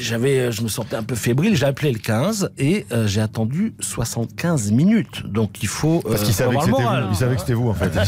[0.00, 1.56] j'avais, je me sentais un peu fébrile.
[1.56, 5.26] J'ai appelé le 15 et euh, j'ai attendu 75 minutes.
[5.26, 6.00] Donc il faut.
[6.00, 6.88] Parce qu'il savait, que c'était vous.
[7.10, 7.88] Il savait que c'était vous, en fait.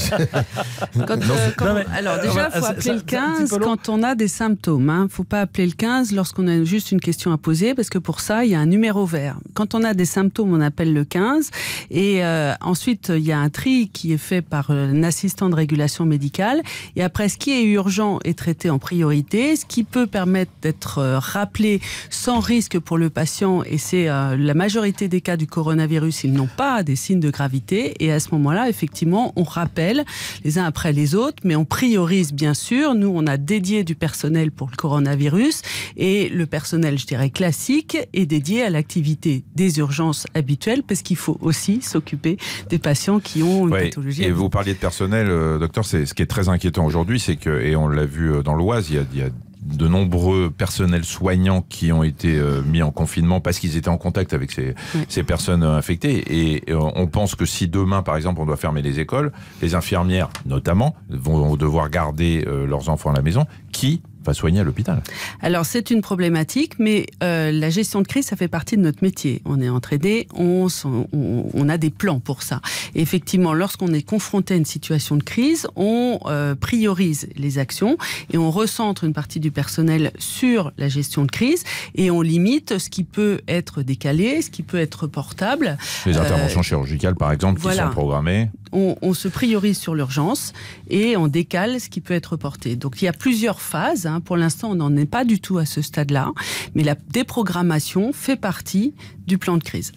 [1.97, 4.93] Alors déjà, il faut appeler le 15 quand on a des symptômes.
[5.01, 7.89] Il ne faut pas appeler le 15 lorsqu'on a juste une question à poser, parce
[7.89, 9.39] que pour ça, il y a un numéro vert.
[9.55, 11.51] Quand on a des symptômes, on appelle le 15.
[11.91, 15.49] Et euh, ensuite, il y a un tri qui est fait par euh, un assistant
[15.49, 16.61] de régulation médicale.
[16.97, 19.57] Et après, ce qui est urgent est traité en priorité.
[19.57, 24.55] Ce qui peut permettre d'être euh, rappelé sans risque pour le patient, et c'est la
[24.55, 27.95] majorité des cas du coronavirus, ils n'ont pas des signes de gravité.
[28.05, 30.05] Et à ce moment-là, effectivement, on rappelle
[30.45, 32.95] les uns après les autres, mais on priorise bien sûr.
[32.95, 35.63] Nous, on a dédié du personnel pour le coronavirus.
[35.97, 41.17] Et le personnel, je dirais, classique est dédié à l'activité des urgences habituelles parce qu'il
[41.17, 42.37] faut aussi s'occuper
[42.69, 44.25] des patients qui ont une pathologie.
[44.25, 47.37] Et vous parliez de personnel, euh, docteur, c'est ce qui est très inquiétant aujourd'hui, c'est
[47.37, 49.29] que, et on l'a vu euh, dans l'Oise, il, il y a,
[49.63, 53.99] de nombreux personnels soignants qui ont été euh, mis en confinement parce qu'ils étaient en
[53.99, 54.75] contact avec ces,
[55.09, 56.25] ces personnes infectées.
[56.67, 60.31] Et, on pense que si demain, par exemple, on doit fermer les écoles, les infirmières,
[60.47, 63.45] notamment, vont devoir garder leurs enfants à la maison.
[63.71, 65.03] Qui va soigner à l'hôpital.
[65.41, 69.03] Alors c'est une problématique, mais euh, la gestion de crise, ça fait partie de notre
[69.03, 69.41] métier.
[69.45, 72.61] On est entraîné, on, on, on, a des plans pour ça.
[72.95, 77.97] Et effectivement, lorsqu'on est confronté à une situation de crise, on euh, priorise les actions
[78.33, 82.79] et on recentre une partie du personnel sur la gestion de crise et on limite
[82.79, 85.79] ce qui peut être décalé, ce qui peut être portable.
[86.07, 88.51] Les interventions euh, chirurgicales, par exemple, qui sont programmées.
[88.73, 90.53] On, on se priorise sur l'urgence
[90.89, 92.77] et on décale ce qui peut être porté.
[92.77, 94.21] Donc il y a plusieurs phases Hein.
[94.21, 96.33] Pour l'instant, on n'en est pas du tout à ce stade-là,
[96.75, 98.95] mais la déprogrammation fait partie
[99.27, 99.93] du plan de crise.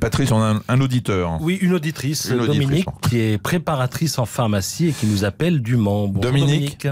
[0.00, 1.38] Patrice, on a un, auditeur.
[1.42, 6.08] Oui, une auditrice, Dominique, qui est préparatrice en pharmacie et qui nous appelle du Mans.
[6.08, 6.88] Dominique.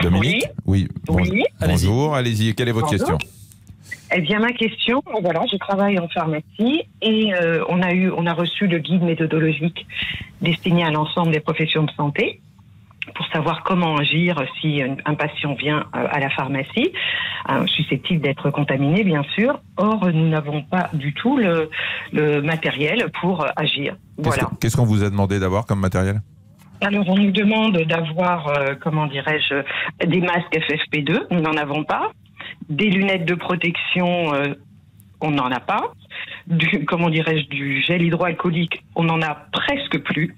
[0.00, 0.46] Dominique.
[0.64, 0.88] Oui.
[1.06, 2.54] Bonjour, allez-y.
[2.54, 3.18] Quelle est votre question
[4.12, 8.26] eh bien, ma question, voilà, je travaille en pharmacie et euh, on a eu, on
[8.26, 9.86] a reçu le guide méthodologique
[10.42, 12.40] destiné à l'ensemble des professions de santé
[13.20, 16.90] pour savoir comment agir si un patient vient euh, à la pharmacie,
[17.50, 19.60] euh, susceptible d'être contaminé, bien sûr.
[19.76, 21.68] Or, nous n'avons pas du tout le,
[22.40, 23.94] matériel pour euh, agir.
[24.16, 24.48] Voilà.
[24.58, 26.22] Qu'est-ce qu'on vous a demandé d'avoir comme matériel?
[26.80, 32.12] Alors, on nous demande d'avoir, comment dirais-je, des masques FFP2, nous n'en avons pas.
[32.70, 34.32] Des lunettes de protection,
[35.20, 35.92] on n'en a pas.
[36.46, 40.34] Du, comment dirais-je, du gel hydroalcoolique, on n'en a presque plus.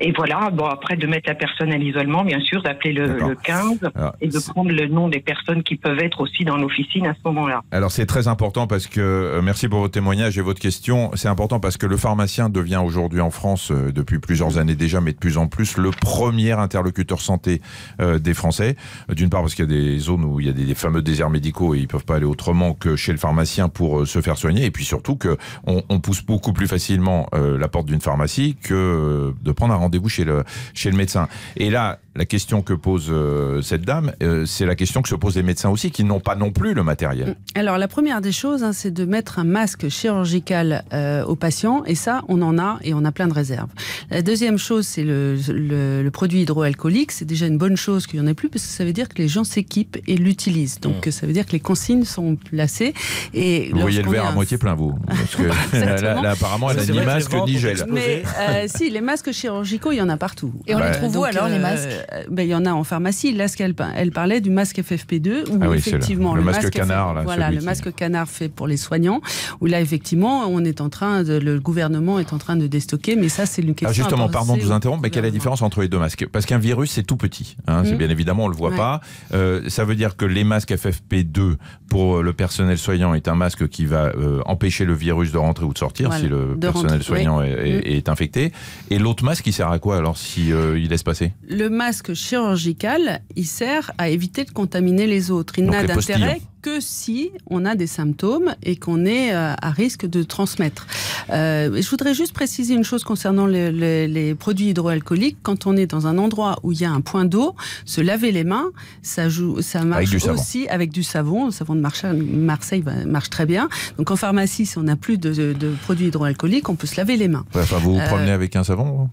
[0.00, 3.90] Et voilà, bon, après de mettre la personne à l'isolement, bien sûr, d'appeler le, 15
[4.20, 7.20] et de prendre le nom des personnes qui peuvent être aussi dans l'officine à ce
[7.24, 7.62] moment-là.
[7.70, 11.28] Alors c'est très important parce que, euh, merci pour votre témoignage et votre question, c'est
[11.28, 15.12] important parce que le pharmacien devient aujourd'hui en France, euh, depuis plusieurs années déjà, mais
[15.12, 17.60] de plus en plus, le premier interlocuteur santé
[18.00, 18.76] euh, des Français.
[19.08, 21.30] D'une part parce qu'il y a des zones où il y a des, fameux déserts
[21.30, 24.64] médicaux et ils peuvent pas aller autrement que chez le pharmacien pour se faire soigner.
[24.64, 29.51] Et puis surtout que on, pousse beaucoup plus facilement la porte d'une pharmacie que de
[29.52, 31.28] prendre un rendez-vous chez le, chez le médecin.
[31.56, 35.14] Et là, la question que pose euh, cette dame, euh, c'est la question que se
[35.14, 37.28] posent les médecins aussi, qui n'ont pas non plus le matériel.
[37.28, 37.58] Mm.
[37.58, 41.84] Alors la première des choses, hein, c'est de mettre un masque chirurgical euh, aux patients,
[41.86, 43.70] et ça, on en a, et on a plein de réserves.
[44.10, 47.12] La deuxième chose, c'est le, le, produit hydroalcoolique.
[47.12, 49.08] C'est déjà une bonne chose qu'il n'y en ait plus, parce que ça veut dire
[49.08, 50.80] que les gens s'équipent et l'utilisent.
[50.80, 51.10] Donc mm.
[51.10, 52.92] ça veut dire que les consignes sont placées.
[53.32, 56.84] Et vous voyez le verre à moitié plein, vous Parce que là, apparemment, elle a
[56.84, 57.86] dit masque, dit gel.
[57.90, 58.22] Mais
[58.68, 60.52] si, les masques chirurgicaux, il y en a partout.
[60.66, 62.01] Et on les trouve où alors, les masques?
[62.30, 63.32] Ben, il y en a en pharmacie.
[63.32, 66.70] Là, ce qu'elle elle parlait du masque FFP2, où Ah oui, le- effectivement le masque
[66.70, 69.20] canard, là, voilà, le qui- masque canard fait pour les soignants.
[69.60, 73.16] Où là, effectivement, on est en train de, le gouvernement est en train de déstocker,
[73.16, 73.88] mais ça, c'est une question.
[73.88, 76.26] Ah, justement, pardon de vous interrompre, mais quelle est la différence entre les deux masques?
[76.30, 77.56] Parce qu'un virus, c'est tout petit.
[77.66, 77.98] hein, c'est Mhm.
[77.98, 78.76] bien évidemment, on le voit Ouais.
[78.76, 79.00] pas.
[79.34, 81.56] Euh, ça veut dire que les masques FFP2
[81.88, 85.64] pour le personnel soignant est un masque qui va euh, empêcher le virus de rentrer
[85.64, 87.46] ou de sortir Voilà, si le personnel rentrer, soignant oui.
[87.46, 88.52] est, est- est infecté.
[88.90, 91.32] Et l'autre masque, il sert à quoi alors si euh, il laisse passer?
[91.48, 95.54] Le masque chirurgical, il sert à éviter de contaminer les autres.
[95.58, 96.40] Il n'a d'intérêt postillons.
[96.62, 100.86] que si on a des symptômes et qu'on est euh, à risque de transmettre.
[101.30, 105.38] Euh, je voudrais juste préciser une chose concernant le- le- les produits hydroalcooliques.
[105.42, 108.30] Quand on est dans un endroit où il y a un point d'eau, se laver
[108.32, 108.70] les mains,
[109.02, 111.46] ça, joue, ça marche aussi avec du savon.
[111.46, 113.68] Le savon de Marseille, Marseille marche très bien.
[113.98, 116.96] Donc en pharmacie, si on n'a plus de, de- de produits hydroalcooliques, on peut se
[116.96, 117.44] laver les mains.
[117.54, 119.08] Enfin, vous vous Euh, promenez avec un savon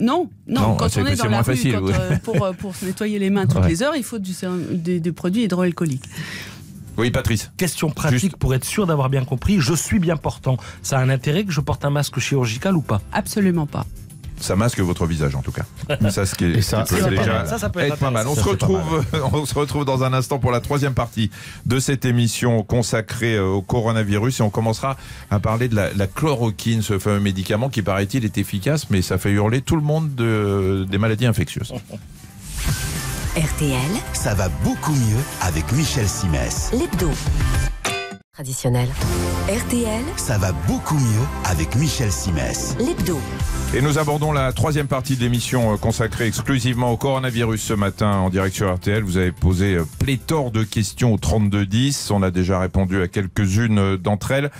[0.00, 1.92] non, non, Non, quand c'est- on est dans la moins rue, facile, quand, oui.
[1.94, 3.68] euh, pour, euh, pour se nettoyer les mains toutes Ouais.
[3.68, 4.32] les heures, il faut du,
[4.72, 6.04] des, des produits hydroalcooliques.
[6.96, 7.50] Oui, Patrice.
[7.56, 9.58] Question pratique pour être sûr d'avoir bien compris.
[9.60, 10.56] Je suis bien portant.
[10.82, 13.00] Ça a un intérêt que je porte un masque chirurgical ou pas?
[13.12, 13.86] Absolument pas.
[14.40, 15.64] Ça masque votre visage en tout cas.
[16.10, 17.92] Ça, ce qui, est- Et ça, qui peut ça, déjà être- ça, ça peut être
[17.94, 18.26] être pas mal.
[18.26, 21.30] On se, retrouve, on se retrouve dans un instant pour la troisième partie
[21.66, 24.96] de cette émission consacrée euh, au coronavirus et on commencera
[25.30, 29.18] à parler de la, la chloroquine, ce fameux médicament qui paraît-il est efficace, mais ça
[29.18, 31.72] fait hurler tout le monde de- des maladies infectieuses.
[33.36, 33.78] RTL,
[34.12, 36.70] Ça va beaucoup mieux avec Michel Simès.
[36.72, 37.10] l'hebdo.
[38.32, 38.88] Traditionnel.
[39.48, 42.74] RTL, Ça va beaucoup mieux avec Michel Simès.
[42.80, 43.20] l'hebdo.
[43.72, 48.10] Et nous abordons la troisième partie de l'émission euh, consacrée exclusivement au coronavirus ce matin
[48.14, 49.04] en direct sur RTL.
[49.04, 52.10] Vous avez posé euh, pléthore de questions au 3210.
[52.10, 54.50] On a déjà répondu à quelques-unes euh, d'entre elles.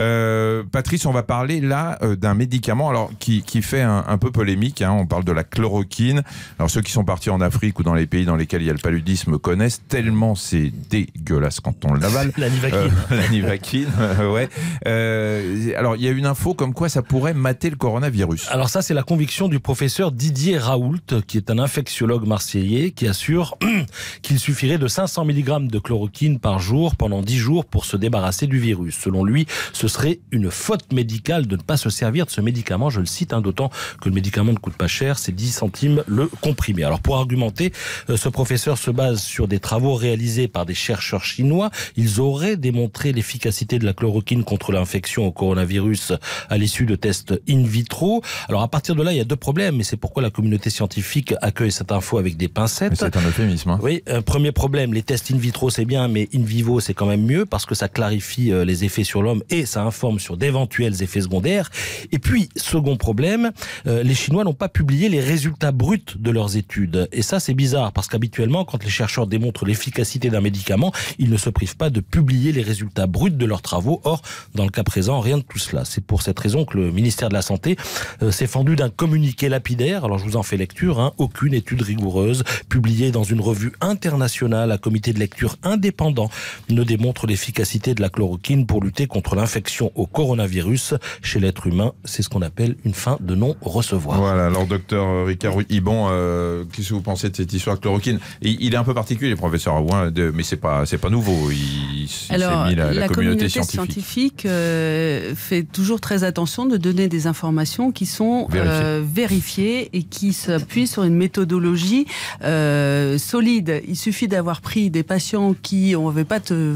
[0.00, 4.30] Euh, Patrice, on va parler là d'un médicament alors qui, qui fait un, un peu
[4.30, 4.82] polémique.
[4.82, 4.92] hein.
[4.92, 6.22] On parle de la chloroquine.
[6.58, 8.70] Alors ceux qui sont partis en Afrique ou dans les pays dans lesquels il y
[8.70, 12.32] a le paludisme connaissent tellement c'est dégueulasse quand on l'avale.
[12.36, 12.78] La Nivaquine.
[13.12, 13.88] Euh, la Nivaquine,
[14.34, 14.50] ouais.
[14.86, 18.48] Euh, alors il y a une info comme quoi ça pourrait mater le coronavirus.
[18.58, 23.06] Alors ça, c'est la conviction du professeur Didier Raoult, qui est un infectiologue marseillais, qui
[23.06, 23.56] assure
[24.22, 28.48] qu'il suffirait de 500 mg de chloroquine par jour pendant 10 jours pour se débarrasser
[28.48, 28.98] du virus.
[28.98, 32.90] Selon lui, ce serait une faute médicale de ne pas se servir de ce médicament.
[32.90, 36.02] Je le cite, hein, d'autant que le médicament ne coûte pas cher, c'est 10 centimes
[36.08, 36.82] le comprimé.
[36.82, 37.72] Alors pour argumenter,
[38.10, 41.70] euh, ce professeur se base sur des travaux réalisés par des chercheurs chinois.
[41.94, 46.14] Ils auraient démontré l'efficacité de la chloroquine contre l'infection au coronavirus
[46.48, 48.20] à l'issue de tests in vitro.
[48.48, 50.70] Alors à partir de là, il y a deux problèmes, et c'est pourquoi la communauté
[50.70, 52.94] scientifique accueille cette info avec des pincettes.
[52.96, 53.70] C'est un euphémisme.
[53.70, 53.78] hein.
[53.82, 57.04] Oui, un premier problème, les tests in vitro c'est bien, mais in vivo c'est quand
[57.06, 60.38] même mieux parce que ça clarifie euh, les effets sur l'homme et ça informe sur
[60.38, 61.70] d'éventuels effets secondaires.
[62.10, 63.50] Et puis, second problème,
[63.86, 67.06] euh, les Chinois n'ont pas publié les résultats bruts de leurs études.
[67.12, 71.36] Et ça c'est bizarre parce qu'habituellement, quand les chercheurs démontrent l'efficacité d'un médicament, ils ne
[71.36, 74.00] se privent pas de publier les résultats bruts de leurs travaux.
[74.04, 74.22] Or,
[74.54, 75.84] dans le cas présent, rien de tout cela.
[75.84, 77.76] C'est pour cette raison que le ministère de la Santé
[78.22, 80.04] euh, s'est fendu d'un communiqué lapidaire.
[80.04, 81.00] Alors je vous en fais lecture.
[81.00, 81.12] Hein.
[81.18, 86.30] Aucune étude rigoureuse publiée dans une revue internationale à comité de lecture indépendant
[86.70, 91.94] ne démontre l'efficacité de la chloroquine pour lutter contre l'infection au coronavirus chez l'être humain.
[92.04, 94.20] C'est ce qu'on appelle une fin de non-recevoir.
[94.20, 98.20] Voilà, alors docteur Ricard Ibon, euh, qu'est-ce que vous pensez de cette histoire de chloroquine?
[98.40, 101.50] Il est un peu particulier, le professeur Aouin, mais c'est pas c'est pas nouveau.
[101.50, 104.46] Il, il s'est Alors, mis la, la communauté, scientifique, scientifique.
[104.46, 108.84] euh, fait toujours très attention de donner des informations qui sont Vérifiées.
[108.84, 112.06] euh, vérifiées et qui s'appuient sur une méthodologie
[112.42, 113.82] euh, solide.
[113.88, 116.74] Il suffit d'avoir pris des patients qui n'avaient pas de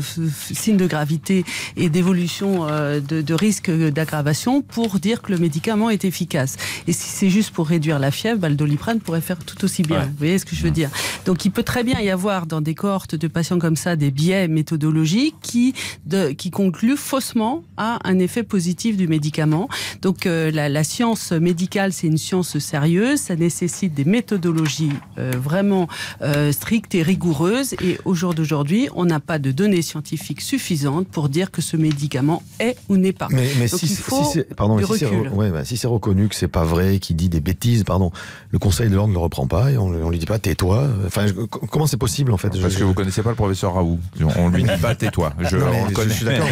[0.53, 1.45] signe de gravité
[1.77, 6.57] et d'évolution euh, de, de risque d'aggravation pour dire que le médicament est efficace.
[6.89, 9.83] Et si c'est juste pour réduire la fièvre, bah, le doliprane pourrait faire tout aussi
[9.83, 10.01] bien.
[10.01, 10.07] Ouais.
[10.07, 10.91] Vous voyez ce que je veux dire?
[11.27, 14.11] Donc il peut très bien y avoir dans des cohortes de patients comme ça des
[14.11, 15.75] biais méthodologiques qui,
[16.07, 19.69] de, qui concluent faussement à un effet positif du médicament.
[20.03, 25.33] Donc euh, la, la science médicale, c'est une science sérieuse, ça nécessite des méthodologies euh,
[25.37, 25.89] vraiment
[26.23, 27.75] euh, strictes et rigoureuses.
[27.83, 31.77] Et au jour d'aujourd'hui, on n'a pas de données scientifiques suffisantes pour dire que ce
[31.77, 33.29] médicament est ou n'est pas.
[33.31, 35.65] Mais, mais Donc si, il si faut c'est pardon, mais du si c'est ouais, bah,
[35.65, 38.11] si c'est reconnu que c'est pas vrai, qu'il dit des bêtises, pardon,
[38.51, 40.89] le Conseil de l'ordre ne le reprend pas et on, on lui dit pas tais-toi.
[41.07, 43.75] Enfin, je- comment c'est possible en fait Parce Je- que vous connaissez pas le professeur
[43.75, 43.99] Raoult.
[44.39, 45.33] On lui dit pas tais-toi.
[45.41, 46.47] Je, suis d'accord.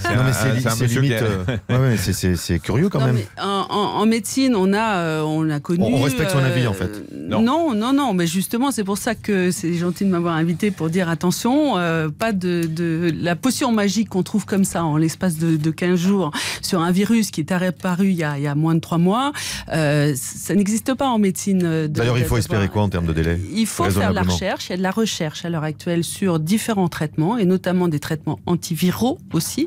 [0.00, 1.12] C'est limite.
[1.12, 3.16] euh, ouais, ouais, c'est- curieux quand Non, même.
[3.16, 5.82] mais en, en- en médecine, on a, on a connu.
[5.82, 6.90] On, respecte son avis en fait.
[7.14, 7.40] Non.
[7.74, 11.08] non, non, mais justement, c'est pour ça que c'est gentil de m'avoir invité pour dire
[11.08, 11.74] attention,
[12.18, 15.98] pas de, de, la potion magique qu'on trouve comme ça en l'espace de, de 15
[15.98, 16.30] jours
[16.60, 18.98] sur un virus qui est apparu il y a, il y a moins de 3
[18.98, 19.32] mois.
[19.68, 21.86] ça n'existe pas en médecine.
[21.86, 23.40] D'ailleurs, il faut espérer quoi en termes de délai?
[23.54, 24.68] Il faut faire de la recherche.
[24.68, 28.00] Il y a de la recherche à l'heure actuelle sur différents traitements et notamment des
[28.00, 29.66] traitements antiviraux aussi,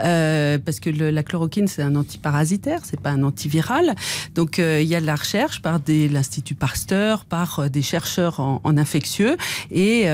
[0.00, 3.91] euh, parce que le, la chloroquine c'est un antiparasitaire, c'est pas un antiviral.
[4.34, 8.40] Donc euh, il y a de la recherche par l'Institut Pasteur, par euh, des chercheurs
[8.40, 9.36] en, infectieux,
[9.70, 10.06] et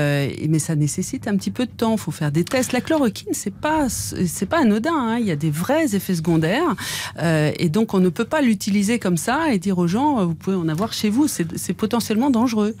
[0.49, 1.93] mais ça nécessite un petit peu de temps.
[1.93, 2.73] Il faut faire des tests.
[2.73, 3.87] La chloroquine c'est pas
[4.49, 4.93] pas anodin.
[4.93, 5.17] Hein.
[5.19, 6.75] Il y a des vrais effets secondaires,
[7.21, 10.55] et donc on ne peut pas l'utiliser comme ça et dire aux gens vous pouvez
[10.57, 11.27] en avoir chez vous.
[11.27, 12.75] C'est potentiellement dangereux.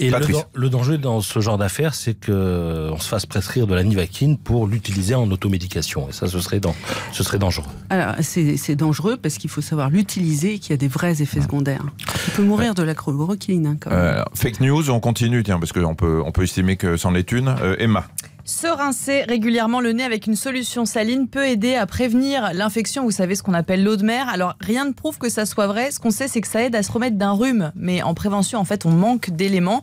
[0.00, 0.10] Et
[0.54, 4.66] le, danger dans ce genre d'affaires, c'est qu'on se fasse prescrire de la nivaquine pour
[4.66, 6.08] l'utiliser en automédication.
[6.08, 6.74] Et ça, ce serait, dans,
[7.12, 7.70] ce serait dangereux.
[7.90, 11.40] Alors, c'est dangereux parce qu'il faut savoir l'utiliser et qu'il y a des vrais effets
[11.40, 11.84] secondaires.
[12.28, 13.66] On peut mourir de la chloroquine.
[13.66, 17.14] Hein, euh, fake news, on continue, tiens, parce qu'on peut, on peut estimer que c'en
[17.14, 17.48] est une.
[17.48, 18.06] Euh, Emma.
[18.52, 23.12] Se rincer régulièrement le nez avec une solution saline peut aider à prévenir l'infection, vous
[23.12, 24.28] savez ce qu'on appelle l'eau de mer.
[24.28, 26.74] Alors rien ne prouve que ça soit vrai, ce qu'on sait c'est que ça aide
[26.74, 29.82] à se remettre d'un rhume, mais en prévention en fait on manque d'éléments.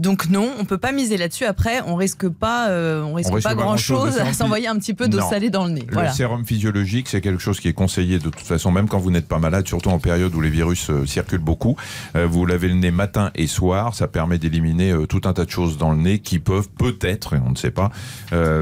[0.00, 1.44] Donc non, on peut pas miser là-dessus.
[1.44, 5.20] Après, on risque pas, euh, on risque, pas grand-chose à s'envoyer un petit peu d'eau
[5.20, 5.86] salée dans le nez.
[5.90, 9.10] Le sérum physiologique, c'est quelque chose qui est conseillé de toute façon, même quand vous
[9.10, 11.76] n'êtes pas malade, surtout en période où les virus euh, circulent beaucoup.
[12.16, 15.50] Euh, vous lavez le nez matin et soir, ça permet d'éliminer tout un tas de
[15.50, 17.90] choses dans le nez qui peuvent peut-être, on ne sait pas,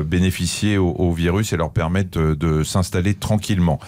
[0.04, 3.78] bénéficier au, virus et leur permettre de s'installer tranquillement.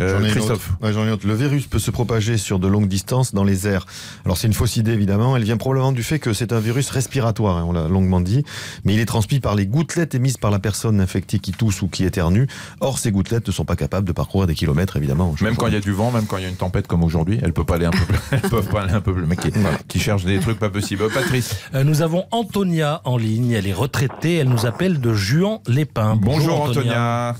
[0.00, 0.72] Euh, Christophe.
[0.82, 3.86] le virus peut se propager sur de longues distances dans les airs.
[4.24, 5.36] Alors c'est une fausse idée évidemment.
[5.36, 8.44] Elle vient probablement du fait que c'est un virus respiratoire, hein, on l'a longuement dit,
[8.84, 11.88] mais il est transmis par les gouttelettes émises par la personne infectée qui tousse ou
[11.88, 12.46] qui éternue.
[12.80, 15.34] Or ces gouttelettes ne sont pas capables de parcourir des kilomètres évidemment.
[15.40, 17.04] Même quand il y a du vent, même quand il y a une tempête comme
[17.04, 18.18] aujourd'hui, elles peuvent pas aller un peu plus.
[18.32, 19.26] elles peuvent pas aller un peu plus.
[19.26, 19.52] Mais qui,
[19.88, 21.04] qui cherchent des trucs pas possibles.
[21.12, 21.56] Patrice.
[21.74, 23.52] Euh, nous avons Antonia en ligne.
[23.52, 24.36] Elle est retraitée.
[24.36, 26.16] Elle nous appelle de Juan-les-Pins.
[26.16, 27.36] Bonjour, Antonia.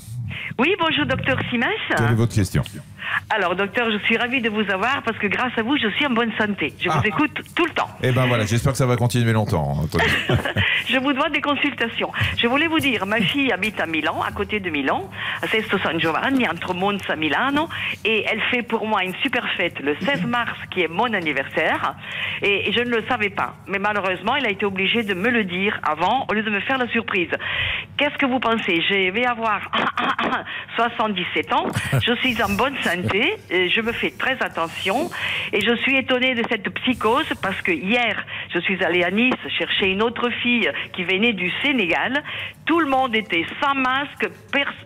[0.59, 1.69] Oui, bonjour, docteur Simès.
[1.97, 2.63] Quelle est votre question?
[3.31, 6.07] Alors, docteur, je suis ravie de vous avoir parce que grâce à vous, je suis
[6.07, 6.73] en bonne santé.
[6.81, 7.07] Je vous ah.
[7.07, 7.88] écoute tout le temps.
[8.03, 9.79] Eh ben voilà, j'espère que ça va continuer longtemps.
[9.83, 10.35] Hein,
[10.88, 12.11] je vous dois des consultations.
[12.37, 15.11] Je voulais vous dire, ma fille habite à Milan, à côté de Milan,
[15.43, 17.69] à Sesto San Giovanni, entre Monza et Milano,
[18.05, 21.95] et elle fait pour moi une super fête le 16 mars, qui est mon anniversaire,
[22.43, 23.55] et je ne le savais pas.
[23.69, 26.61] Mais malheureusement, elle a été obligée de me le dire avant, au lieu de me
[26.61, 27.31] faire la surprise.
[27.97, 28.83] Qu'est-ce que vous pensez?
[28.88, 29.61] Je vais avoir
[30.77, 35.11] 77 ans, je suis en bonne santé je me fais très attention
[35.52, 38.24] et je suis étonnée de cette psychose parce que hier,
[38.55, 42.23] je suis allée à Nice chercher une autre fille qui venait du Sénégal.
[42.67, 44.31] Tout le monde était sans masque,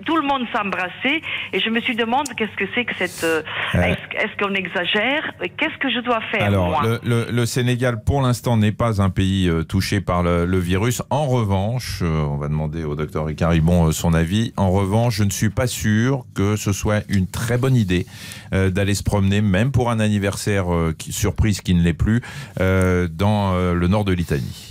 [0.04, 1.20] tout le monde s'embrassait
[1.52, 3.24] et je me suis demandé qu'est-ce que c'est que cette.
[3.24, 3.42] Euh,
[3.74, 5.32] est-ce qu'on exagère?
[5.56, 9.62] Qu'est-ce que je dois faire Alors, Le, Sénégal, pour l'instant, n'est pas un pays euh,
[9.62, 11.02] touché par le, virus.
[11.10, 14.52] En revanche, euh, on va demander au docteur Ricaribon son avis.
[14.56, 18.06] En revanche, je ne suis pas sûr que ce soit une très bonne idée
[18.50, 20.66] d'aller se promener, même pour un anniversaire
[20.98, 22.22] surprise qui ne l'est plus,
[22.58, 24.67] dans le nord de l'Italie.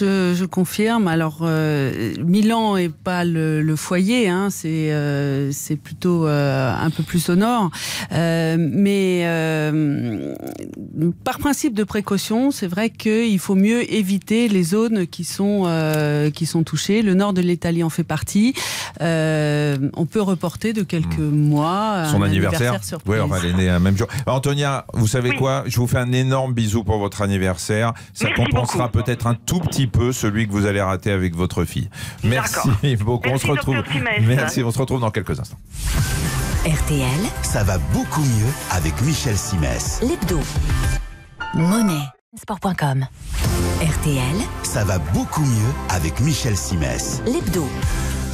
[0.00, 1.08] Je, je, confirme.
[1.08, 6.90] Alors, euh, Milan est pas le, le foyer, hein, c'est euh, c'est plutôt euh, un
[6.90, 7.70] peu plus au nord.
[8.12, 10.34] Euh, mais euh,
[11.24, 15.64] par principe de précaution, c'est vrai qu'il faut mieux éviter les zones qui sont
[16.34, 17.02] qui sont touchées.
[17.02, 18.54] Le nord de l'Italie en fait partie.
[19.00, 21.48] on peut reporter de quelques hmm.
[21.48, 22.80] mois son anniversaire.
[23.06, 24.08] oui, on va l'aider un même jour.
[24.26, 25.64] Antonia, vous savez quoi?
[25.66, 27.92] Je vous fais un énorme bisou pour votre anniversaire.
[28.12, 31.88] Ça compensera peut-être un tout petit peu celui que vous allez rater avec votre fille.
[32.22, 33.28] Merci beaucoup.
[33.28, 33.76] on se retrouve.
[34.22, 35.58] Merci, on se retrouve dans quelques instants.
[36.66, 37.08] RTL,
[37.42, 40.00] ça va beaucoup mieux avec Michel Simès.
[40.02, 40.40] L'hebdo.
[41.54, 42.06] Monnaie.
[42.36, 43.06] Sport.com.
[43.80, 47.22] RTL, ça va beaucoup mieux avec Michel Simès.
[47.26, 47.68] L'hebdo.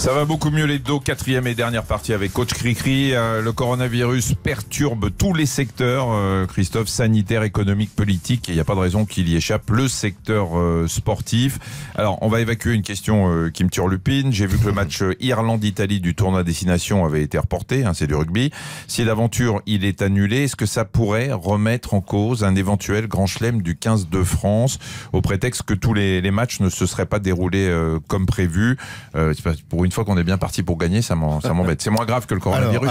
[0.00, 0.98] Ça va beaucoup mieux les dos.
[0.98, 3.12] Quatrième et dernière partie avec Coach Cricri.
[3.12, 8.48] Euh, le coronavirus perturbe tous les secteurs, euh, Christophe, sanitaire, économique, politique.
[8.48, 9.68] Il n'y a pas de raison qu'il y échappe.
[9.68, 11.58] Le secteur euh, sportif.
[11.96, 14.32] Alors, on va évacuer une question qui me turlupine.
[14.32, 17.84] J'ai vu que le match Irlande-Italie du tournoi destination avait été reporté.
[17.84, 18.50] Hein, c'est du rugby.
[18.86, 23.26] Si d'aventure il est annulé, est-ce que ça pourrait remettre en cause un éventuel grand
[23.26, 24.78] chelem du 15 de France
[25.12, 27.70] au prétexte que tous les, les matchs ne se seraient pas déroulés
[28.08, 28.78] comme prévu?
[29.14, 31.82] C'est pour une une fois qu'on est bien parti pour gagner, ça m'embête.
[31.82, 32.88] C'est moins grave que le coronavirus.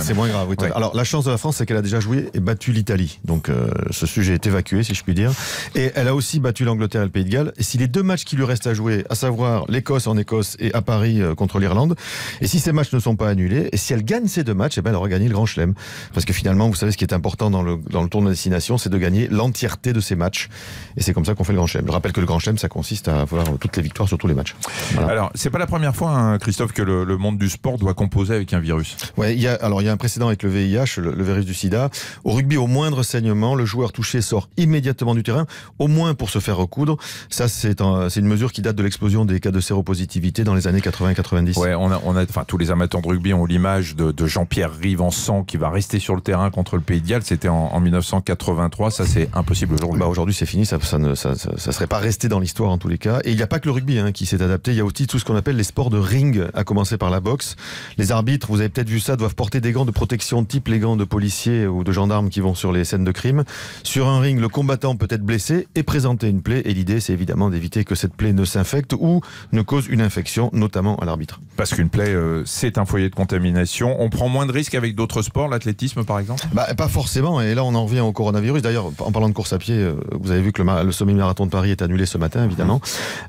[0.00, 0.54] c'est moins grave.
[0.74, 3.20] Alors la chance de la France, c'est qu'elle a déjà joué et battu l'Italie.
[3.24, 3.50] Donc
[3.90, 5.32] ce sujet est évacué, si je puis dire.
[5.74, 7.54] Et elle a aussi battu l'Angleterre et le Pays de Galles.
[7.56, 10.58] Et si les deux matchs qui lui restent à jouer, à savoir l'Écosse en Écosse
[10.58, 11.96] et à Paris contre l'Irlande,
[12.42, 14.76] et si ces matchs ne sont pas annulés, et si elle gagne ces deux matchs,
[14.76, 15.72] eh ben elle aura gagné le Grand Chelem.
[16.12, 18.28] Parce que finalement, vous savez, ce qui est important dans le, dans le tour de
[18.28, 20.50] destination, c'est de gagner l'entièreté de ces matchs.
[20.98, 21.86] Et c'est comme ça qu'on fait le Grand Chelem.
[21.86, 24.26] Je rappelle que le Grand Chelem, ça consiste à avoir toutes les victoires sur tous
[24.26, 24.54] les matchs.
[24.98, 28.34] Alors, c'est pas la première fois, hein, Christophe, que le, monde du sport doit composer
[28.34, 28.96] avec un virus.
[29.16, 31.44] Ouais, il y a, alors il y a un précédent avec le VIH, le, virus
[31.44, 31.88] du sida.
[32.24, 35.46] Au rugby, au moindre saignement, le joueur touché sort immédiatement du terrain,
[35.78, 36.96] au moins pour se faire recoudre.
[37.30, 40.80] Ça, c'est une mesure qui date de l'explosion des cas de séropositivité dans les années
[40.80, 41.58] 80-90.
[41.58, 44.26] Ouais, on a, on a, enfin, tous les amateurs de rugby ont l'image de, de
[44.26, 47.22] Jean-Pierre Rive en sang qui va rester sur le terrain contre le Pays de Galles.
[47.22, 48.90] C'était en, 1983.
[48.90, 50.00] Ça, c'est impossible aujourd'hui.
[50.00, 50.66] Bah, aujourd'hui, c'est fini.
[50.66, 53.20] Ça, ça ne ça, ça, serait pas resté dans l'histoire en tous les cas.
[53.24, 54.72] Et il n'y a pas que le rugby hein, qui s'est adapté.
[54.72, 57.10] Il y a aussi tout ce qu'on appelle les sports de ring, à commencer par
[57.10, 57.56] la boxe.
[57.98, 60.78] Les arbitres, vous avez peut-être vu ça, doivent porter des gants de protection type les
[60.78, 63.44] gants de policiers ou de gendarmes qui vont sur les scènes de crime.
[63.82, 66.62] Sur un ring, le combattant peut être blessé et présenter une plaie.
[66.64, 69.20] Et l'idée, c'est évidemment d'éviter que cette plaie ne s'infecte ou
[69.52, 71.40] ne cause une infection, notamment à l'arbitre.
[71.56, 73.96] Parce qu'une plaie, euh, c'est un foyer de contamination.
[74.00, 76.44] On prend moins de risques avec d'autres sports, l'athlétisme par exemple?
[76.52, 77.40] Bah, Pas forcément.
[77.40, 78.62] Et là, on en revient au coronavirus.
[78.62, 81.46] D'ailleurs, en parlant de course à pied, euh, vous avez vu que le, le semi-marathon
[81.46, 82.80] de Paris est annulé ce matin, évidemment.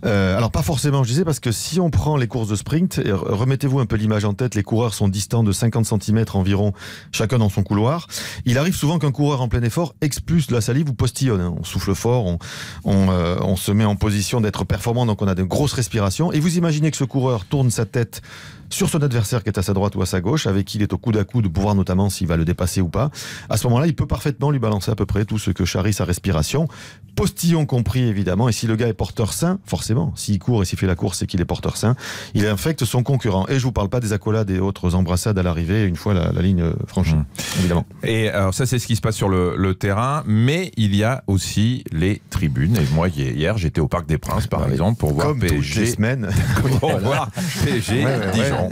[0.06, 2.56] Euh, alors, pas forcément, je disais, parce que si on prend les courses de
[2.96, 6.74] remettez-vous un peu l'image en tête, les coureurs sont distants de 50 cm environ,
[7.12, 8.08] chacun dans son couloir.
[8.46, 11.42] Il arrive souvent qu'un coureur en plein effort expulse la salive ou postillonne.
[11.42, 11.56] Hein.
[11.58, 12.38] On souffle fort,
[12.86, 16.32] euh, on se met en position d'être performant, donc on a de grosses respirations.
[16.32, 18.22] Et vous imaginez que ce coureur tourne sa tête
[18.74, 20.84] sur son adversaire qui est à sa droite ou à sa gauche, avec qui il
[20.84, 23.12] est au coude à coude pour voir notamment s'il va le dépasser ou pas.
[23.50, 25.94] À ce moment-là, il peut parfaitement lui balancer à peu près tout ce que charrie
[25.94, 26.68] sa respiration,
[27.16, 28.50] postillon compris évidemment.
[28.50, 31.20] Et si le gars est porteur sain, forcément, s'il court et s'il fait la course,
[31.20, 31.96] c'est qu'il est porteur sain,
[32.34, 33.46] il infecte son concurrent.
[33.48, 36.32] Et je vous parle pas des accolades et autres embrassades à l'arrivée une fois la,
[36.42, 37.26] ligne franchie, mmh.
[37.60, 37.86] évidemment.
[38.04, 41.24] Et alors ça, c'est ce qui se passe sur le, terrain, mais il y a
[41.26, 42.78] aussi les tribunes.
[42.78, 45.58] Et moi, hier, j'étais au Parc des Princes, par exemple, pour voir PSG.
[45.58, 46.30] Toutes les semaines.
[46.80, 47.30] pour voir
[47.64, 48.63] PSG Dijon.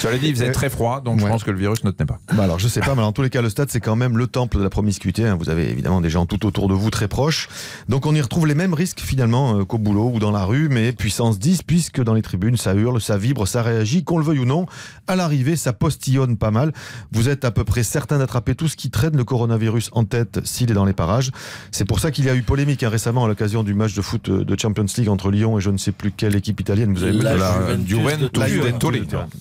[0.00, 2.06] Tu l'as dit, il faisait très froid, donc je pense que le virus ne tenait
[2.06, 2.18] pas.
[2.32, 4.16] Bah alors, je sais pas, mais en tous les cas, le stade, c'est quand même
[4.16, 5.26] le temple de la promiscuité.
[5.26, 5.36] Hein.
[5.38, 7.48] Vous avez évidemment des gens tout autour de vous très proches.
[7.88, 10.68] Donc, on y retrouve les mêmes risques finalement euh, qu'au boulot ou dans la rue,
[10.68, 14.24] mais puissance 10, puisque dans les tribunes, ça hurle, ça vibre, ça réagit, qu'on le
[14.24, 14.66] veuille ou non.
[15.06, 16.72] À l'arrivée, ça postillonne pas mal.
[17.12, 20.40] Vous êtes à peu près certain d'attraper tout ce qui traîne le coronavirus en tête
[20.44, 21.30] s'il est dans les parages.
[21.70, 24.02] C'est pour ça qu'il y a eu polémique hein, récemment à l'occasion du match de
[24.02, 26.94] foot euh, de Champions League entre Lyon et je ne sais plus quelle équipe italienne.
[26.94, 28.30] Vous avez la, la, Juventus,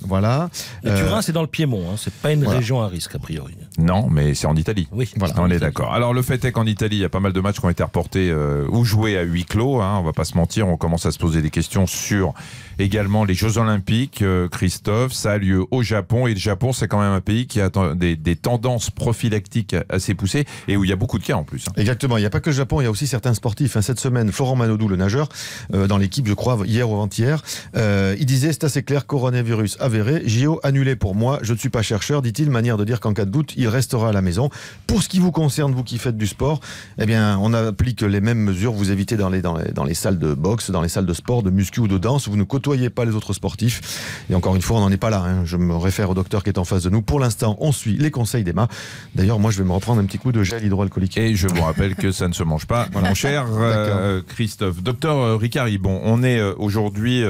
[0.01, 0.49] voilà.
[0.83, 1.95] Et Turin, euh, c'est dans le Piémont, hein.
[1.97, 3.53] c'est pas une région à risque a priori.
[3.77, 4.87] Non, mais c'est en Italie.
[4.91, 5.33] Oui, voilà.
[5.37, 5.93] On est d'accord.
[5.93, 7.69] Alors le fait est qu'en Italie, il y a pas mal de matchs qui ont
[7.69, 9.81] été reportés euh, ou joués à huis clos.
[9.81, 12.33] Hein, on va pas se mentir, on commence à se poser des questions sur
[12.79, 14.21] également les Jeux Olympiques.
[14.21, 17.47] Euh, Christophe, ça a lieu au Japon et le Japon, c'est quand même un pays
[17.47, 21.35] qui a des, tendances prophylactiques assez poussées et où il y a beaucoup de cas
[21.35, 21.65] en plus.
[21.67, 21.73] Hein.
[21.77, 22.17] Exactement.
[22.17, 23.79] Il n'y a pas que le Japon, il y a aussi certains sportifs.
[23.79, 25.29] Cette semaine, Florent Manodou, le nageur,
[25.71, 27.43] dans l'équipe, je crois, hier ou avant-hier,
[27.75, 31.39] il disait c'est assez clair, coronavirus avéré, JO annulé pour moi.
[31.41, 34.09] Je ne suis pas chercheur, dit-il, manière de dire qu'en cas de doute, il restera
[34.09, 34.49] à la maison.
[34.85, 36.59] Pour ce qui vous concerne, vous qui faites du sport,
[36.99, 38.71] eh bien, on applique les mêmes mesures.
[38.71, 41.13] Vous évitez dans les, dans les, dans les salles de boxe, dans les salles de
[41.13, 42.27] sport, de muscu ou de danse.
[42.27, 44.25] Vous ne côtoyez pas les autres sportifs.
[44.29, 45.23] Et encore une fois, on n'en est pas là.
[45.25, 45.45] Hein.
[45.45, 47.01] Je me réfère au docteur qui est en face de nous.
[47.01, 48.67] Pour l'instant, on suit les conseils d'Emma.
[49.15, 51.17] D'ailleurs, moi, je vais me reprendre un petit coup de gel hydroalcoolique.
[51.17, 54.81] Et je vous rappelle que ça ne se mange pas, mon cher euh, Christophe.
[54.81, 57.23] Docteur euh, Ricari, bon, on est euh, aujourd'hui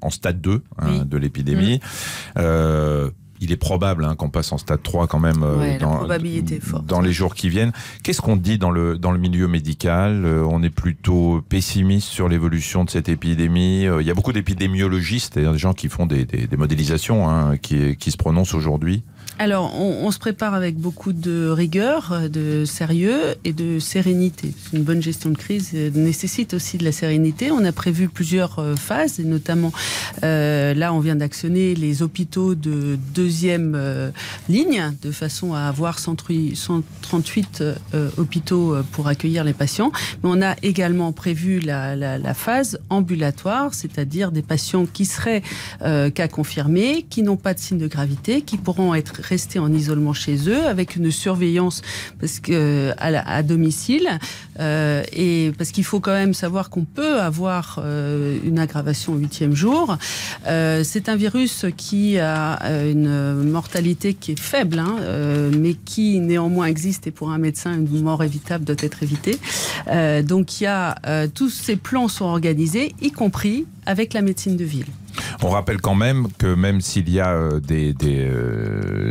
[0.00, 1.75] en stade 2 hein, de l'épidémie.
[2.38, 6.06] Euh, il est probable hein, qu'on passe en stade 3 quand même euh, dans,
[6.82, 7.72] dans les jours qui viennent.
[8.02, 12.30] Qu'est-ce qu'on dit dans le, dans le milieu médical euh, On est plutôt pessimiste sur
[12.30, 13.82] l'évolution de cette épidémie.
[13.82, 17.96] il y a beaucoup d'épidémiologistes, c'est-à-dire des gens qui font des, des, modélisations, hein, qui,
[17.96, 19.04] qui se prononcent aujourd'hui.
[19.38, 24.54] Alors, on, se prépare avec beaucoup de rigueur, de sérieux et de sérénité.
[24.72, 27.50] Une bonne gestion de crise nécessite aussi de la sérénité.
[27.50, 29.72] On a prévu plusieurs euh, phases, et notamment
[30.22, 34.10] euh, là, on vient d'actionner les hôpitaux de deuxième euh,
[34.48, 37.62] ligne, de façon à avoir 138
[38.16, 39.92] hôpitaux pour accueillir les patients.
[40.22, 45.42] Mais on a également prévu la, la phase ambulatoire, c'est-à-dire des patients qui seraient
[45.80, 50.12] cas confirmés, qui n'ont pas de signe de gravité, qui pourront être rester en isolement
[50.12, 51.82] chez eux avec une surveillance
[52.20, 54.08] parce que à, domicile
[54.60, 59.16] euh, et parce qu'il faut quand même savoir qu'on peut avoir euh, une aggravation au
[59.16, 59.96] huitième jour.
[60.46, 64.96] Euh, c'est un virus qui a une mortalité qui est faible, hein,
[65.56, 69.38] mais qui néanmoins existe et pour un médecin une mort évitable doit être évitée.
[70.22, 70.96] donc il y a
[71.34, 74.86] tous ces plans sont organisés, y compris avec la médecine de ville.
[75.42, 77.94] On rappelle quand même que même s'il y a des,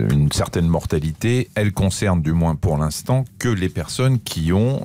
[0.10, 4.84] une certaine mortalité, elle concerne du moins pour l'instant que les personnes qui ont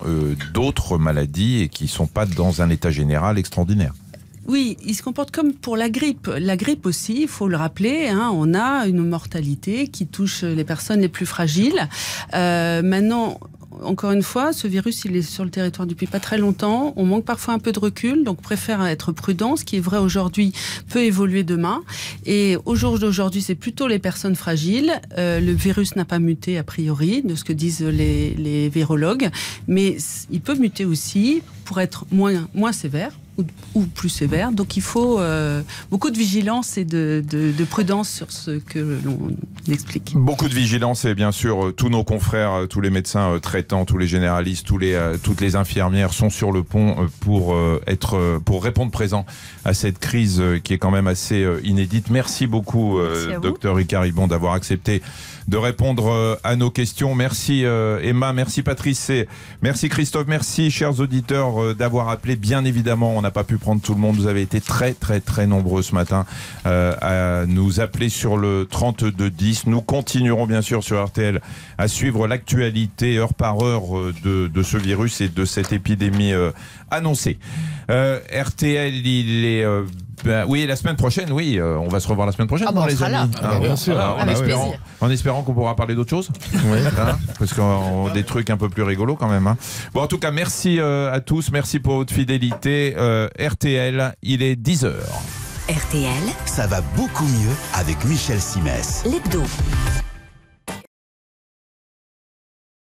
[0.52, 3.92] d'autres maladies et qui ne sont pas dans un état général extraordinaire.
[4.46, 6.26] Oui, il se comporte comme pour la grippe.
[6.26, 10.64] La grippe aussi, il faut le rappeler, hein, on a une mortalité qui touche les
[10.64, 11.88] personnes les plus fragiles.
[12.34, 13.38] Euh, maintenant,
[13.82, 16.92] encore une fois, ce virus, il est sur le territoire depuis pas très longtemps.
[16.96, 19.56] On manque parfois un peu de recul, donc préfère être prudent.
[19.56, 20.52] Ce qui est vrai aujourd'hui
[20.88, 21.82] peut évoluer demain.
[22.26, 25.00] Et au jour d'aujourd'hui, c'est plutôt les personnes fragiles.
[25.18, 29.30] Euh, le virus n'a pas muté a priori, de ce que disent les, les virologues,
[29.68, 29.96] mais
[30.30, 33.12] il peut muter aussi pour être moins sévère
[33.74, 34.53] ou, plus sévère.
[34.53, 37.22] Donc il faut euh, beaucoup de vigilance et de,
[37.70, 39.30] prudence sur ce que l'on
[39.70, 40.14] explique.
[40.16, 43.84] Beaucoup de vigilance et bien sûr euh, tous nos confrères, euh, tous les médecins traitants,
[43.84, 48.62] tous les généralistes, tous les, toutes les infirmières sont sur le pont pour être pour
[48.64, 49.24] répondre présent
[49.64, 52.11] à cette crise qui est quand même assez inédite.
[52.11, 52.99] Merci beaucoup,
[53.43, 55.03] docteur Ricard Ribon, d'avoir accepté
[55.49, 57.14] de répondre à nos questions.
[57.14, 59.11] Merci Emma, merci Patrice,
[59.62, 62.36] merci Christophe, merci chers auditeurs d'avoir appelé.
[62.36, 64.16] Bien évidemment, on n'a pas pu prendre tout le monde.
[64.16, 66.26] Vous avez été très très très nombreux ce matin
[66.64, 69.66] à nous appeler sur le 3210.
[69.66, 71.41] Nous continuerons bien sûr sur RTL
[71.78, 73.85] à suivre l'actualité heure par heure
[74.24, 76.33] de, de, ce virus et de cette épidémie
[76.91, 77.39] annoncée.
[77.89, 79.64] RTL, il est
[80.24, 82.72] ben, oui, la semaine prochaine, oui, euh, on va se revoir la semaine prochaine, ah
[82.72, 83.30] bah, les amis.
[83.42, 83.96] Ah, bien sûr.
[85.00, 86.30] en, espérant, qu'on pourra parler d'autres choses.
[86.54, 86.78] Oui.
[87.00, 89.46] Hein, parce qu'on des trucs un peu plus rigolos quand même.
[89.46, 89.56] Hein.
[89.94, 92.94] Bon, en tout cas, merci euh, à tous, merci pour votre fidélité.
[92.98, 94.92] Euh, RTL, il est 10h.
[95.68, 96.10] RTL,
[96.44, 99.04] ça va beaucoup mieux avec Michel Simès.
[99.06, 99.42] L'hebdo.